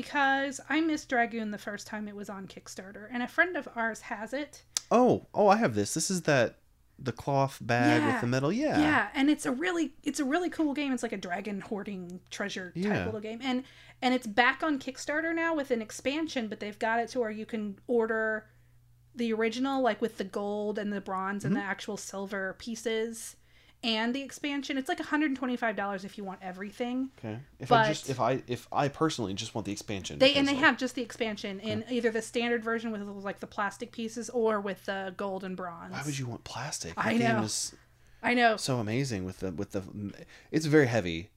[0.00, 3.66] because I missed Dragoon the first time it was on Kickstarter, and a friend of
[3.74, 4.62] ours has it.
[4.90, 5.94] Oh, oh, I have this.
[5.94, 6.56] This is that
[6.98, 8.12] the cloth bag Yeah.
[8.12, 8.52] with the metal.
[8.52, 8.78] Yeah.
[8.78, 10.92] Yeah, and it's a really it's a really cool game.
[10.92, 13.04] It's like a dragon hoarding treasure type Yeah.
[13.06, 13.40] little game.
[13.42, 13.64] And
[14.02, 17.30] and it's back on Kickstarter now with an expansion, but they've got it to where
[17.30, 18.46] you can order
[19.14, 21.70] the original like with the gold and the bronze and the Mm-hmm.
[21.70, 23.36] actual silver pieces
[23.86, 24.76] and the expansion.
[24.76, 27.10] It's like $125 if you want everything.
[27.18, 27.38] Okay.
[27.60, 30.18] If I just if I if I personally just want the expansion.
[30.18, 33.40] They and they like, have just the expansion in either the standard version with like
[33.40, 35.92] the plastic pieces or with the gold and bronze.
[35.92, 36.94] Why would you want plastic?
[36.96, 37.42] I That game know.
[37.44, 37.74] is
[38.22, 38.56] I know.
[38.56, 39.82] so amazing with the with the.
[40.50, 41.30] It's very heavy.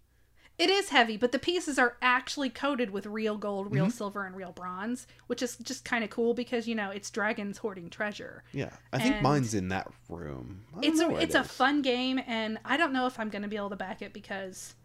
[0.60, 3.92] It is heavy, but the pieces are actually coated with real gold, real mm-hmm.
[3.92, 7.60] silver, and real bronze, which is just kind of cool because you know it's dragons
[7.60, 8.44] hoarding treasure.
[8.52, 10.66] Yeah, I think mine's in that room.
[10.82, 13.48] It's a it's it a fun game, and I don't know if I'm going to
[13.48, 14.76] be able to back it because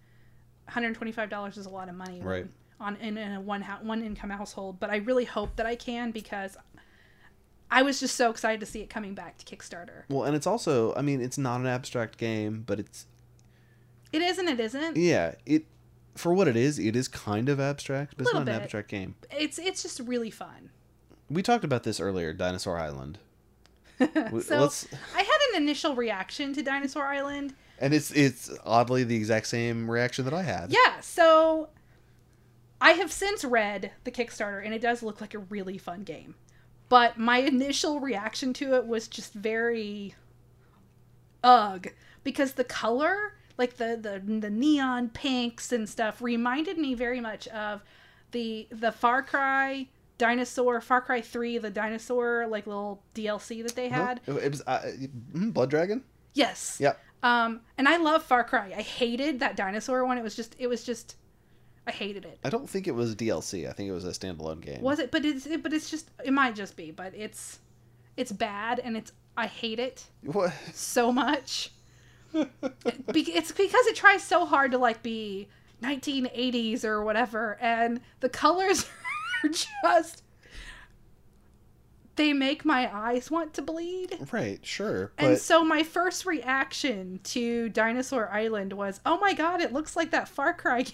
[0.66, 2.46] 125 dollars is a lot of money, Right.
[2.78, 6.12] On in, in a one one income household, but I really hope that I can
[6.12, 6.56] because
[7.68, 10.04] I was just so excited to see it coming back to Kickstarter.
[10.08, 13.06] Well, and it's also, I mean, it's not an abstract game, but it's
[14.14, 14.96] It is and it isn't.
[14.96, 15.66] yeah, it
[16.14, 19.16] for what it is, it is kind of abstract, but it's not an abstract game.
[19.30, 20.70] It's it's just really fun.
[21.28, 23.18] We talked about this earlier, Dinosaur Island.
[23.98, 27.54] So let's- I had an initial reaction to Dinosaur Island.
[27.80, 30.70] and it's it's oddly the exact same reaction that I had.
[30.72, 31.68] Yeah, so
[32.80, 36.34] I have since read the Kickstarter and it does look like a really fun game.
[36.88, 40.14] But my initial reaction to it was just very
[41.42, 41.88] ugh
[42.22, 47.46] because the color, like the the, the neon pinks and stuff reminded me very much
[47.48, 47.82] of
[48.32, 49.88] the the Far Cry
[50.18, 54.20] dinosaur Far Cry 3 the dinosaur like little DLC that they had.
[54.26, 54.80] It, it was uh,
[55.32, 56.02] mm, Blood Dragon.
[56.34, 56.78] Yes.
[56.80, 57.00] Yep.
[57.22, 58.72] Um, and I love Far Cry.
[58.76, 60.18] I hated that dinosaur one.
[60.18, 61.16] It was just, it was just,
[61.86, 62.38] I hated it.
[62.44, 63.68] I don't think it was DLC.
[63.68, 64.82] I think it was a standalone game.
[64.82, 65.10] Was it?
[65.10, 66.90] But it's, it, but it's just, it might just be.
[66.90, 67.60] But it's,
[68.16, 70.52] it's bad, and it's, I hate it What?
[70.74, 71.70] so much.
[72.34, 75.48] Be- it's because it tries so hard to like be
[75.82, 78.86] 1980s or whatever, and the colors
[79.44, 80.22] are just,
[82.16, 84.18] they make my eyes want to bleed.
[84.32, 89.60] Right, sure, but And so my first reaction to Dinosaur Island was, "Oh my god,
[89.60, 90.86] it looks like that Far Cry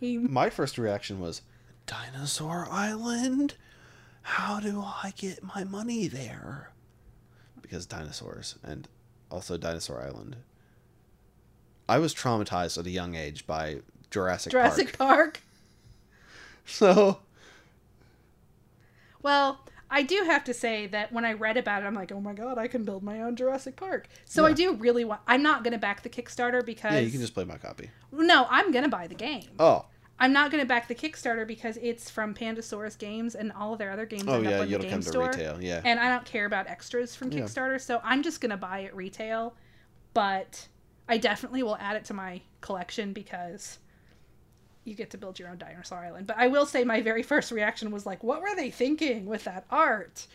[0.00, 1.42] game." my first reaction was
[1.86, 3.54] Dinosaur Island.
[4.22, 6.70] How do I get my money there?
[7.60, 8.88] Because dinosaurs and
[9.30, 10.36] also Dinosaur Island.
[11.88, 13.78] I was traumatized at a young age by
[14.10, 15.16] Jurassic, Jurassic Park.
[15.18, 15.40] Park.
[16.66, 17.18] So
[19.22, 19.60] Well,
[19.90, 22.32] I do have to say that when I read about it, I'm like, "Oh my
[22.32, 25.20] god, I can build my own Jurassic Park." So I do really want.
[25.26, 27.90] I'm not going to back the Kickstarter because yeah, you can just play my copy.
[28.10, 29.44] no, I'm going to buy the game.
[29.58, 29.84] Oh,
[30.18, 33.78] I'm not going to back the Kickstarter because it's from Pandasaurus Games and all of
[33.78, 35.28] their other games oh yeah, up on the you'll come to store.
[35.28, 35.62] retail.
[35.62, 37.40] Yeah, and I don't care about extras from Yeah.
[37.42, 39.54] Kickstarter, so I'm just gonna buy it retail.
[40.12, 40.68] But
[41.08, 43.78] I definitely will add it to my collection because
[44.84, 46.26] you get to build your own dinosaur island.
[46.26, 49.44] But I will say my very first reaction was like, "What were they thinking with
[49.44, 50.26] that art?"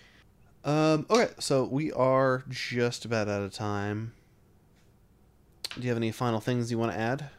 [0.63, 4.13] Um, okay, so we are just about out of time.
[5.75, 7.29] Do you have any final things you want to add?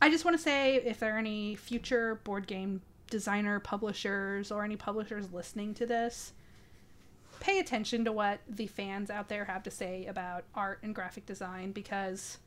[0.00, 4.64] I just want to say if there are any future board game designer publishers or
[4.64, 6.32] any publishers listening to this,
[7.40, 11.26] pay attention to what the fans out there have to say about art and graphic
[11.26, 12.38] design because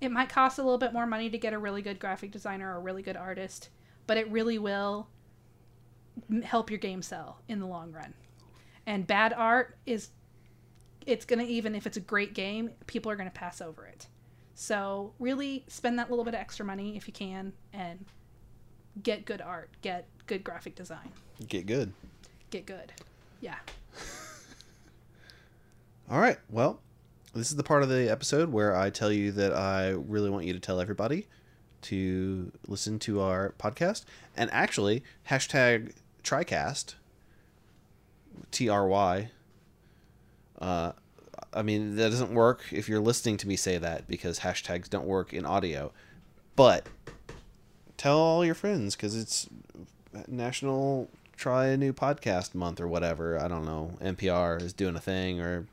[0.00, 2.72] it might cost a little bit more money to get a really good graphic designer
[2.74, 3.70] or a really good artist,
[4.06, 5.08] but it really will
[6.44, 8.14] help your game sell in the long run.
[8.86, 10.10] And bad art is
[11.06, 13.86] it's going to even if it's a great game, people are going to pass over
[13.86, 14.06] it.
[14.54, 18.04] So really spend that little bit of extra money if you can and
[19.02, 21.12] get good art, get good graphic design,
[21.48, 21.92] Get good.
[22.50, 22.92] get good.
[23.46, 23.54] Yeah.
[26.10, 26.38] All right.
[26.50, 26.80] Well,
[27.32, 30.46] this is the part of the episode where I tell you that I really want
[30.46, 31.28] you to tell everybody
[31.82, 34.04] to listen to our podcast.
[34.36, 35.92] And actually, hashtag
[36.24, 36.96] TryCast,
[38.50, 39.30] T R Y.
[40.60, 40.90] Uh,
[41.54, 45.06] I mean, that doesn't work if you're listening to me say that because hashtags don't
[45.06, 45.92] work in audio.
[46.56, 46.88] But
[47.96, 49.48] tell all your friends because it's
[50.26, 53.38] National Try a New Podcast Month or whatever.
[53.38, 53.92] I don't know.
[54.00, 55.66] NPR is doing a thing or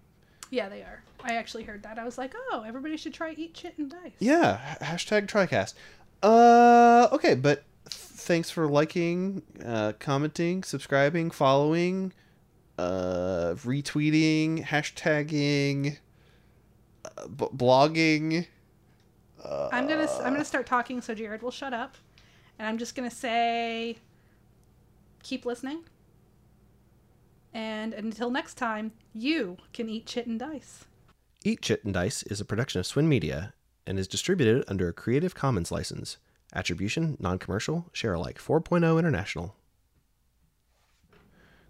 [0.49, 1.01] Yeah, they are.
[1.23, 1.97] I actually heard that.
[1.97, 4.11] I was like, oh, everybody should try Eat Shit and Dice.
[4.19, 5.73] Yeah, hashtag TryCast.
[6.21, 12.11] Uh, okay, but th- thanks for liking, uh, commenting, subscribing, following,
[12.77, 15.97] uh, retweeting, hashtagging,
[17.05, 18.47] uh, b- blogging.
[19.43, 21.95] Uh, I'm gonna I'm gonna start talking so Jared will shut up,
[22.59, 23.97] and I'm just gonna say,
[25.23, 25.83] keep listening.
[27.53, 30.85] And until next time, you can eat chit and dice.
[31.45, 33.53] Eat Chit and Dice is a production of Swin Media
[33.85, 36.15] and is distributed under a Creative Commons license.
[36.55, 39.53] Attribution, non-commercial, share alike 4.0 international.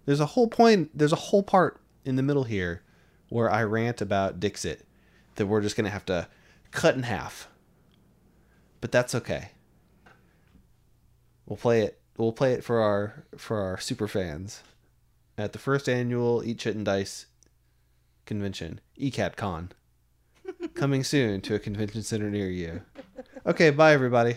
[0.06, 2.84] There's a whole point, there's a whole part in the middle here
[3.30, 4.86] where I rant about Dixit
[5.36, 6.28] that we're just going to have to
[6.70, 7.48] cut in half.
[8.80, 9.54] But that's okay.
[11.48, 12.00] We'll play it.
[12.18, 14.62] We'll play it for our for our super fans
[15.38, 17.26] at the first annual Eat Chit and Dice
[18.26, 19.72] convention, ECAT Con.
[20.76, 22.82] Coming soon to a convention center near you.
[23.46, 24.36] Okay, bye everybody.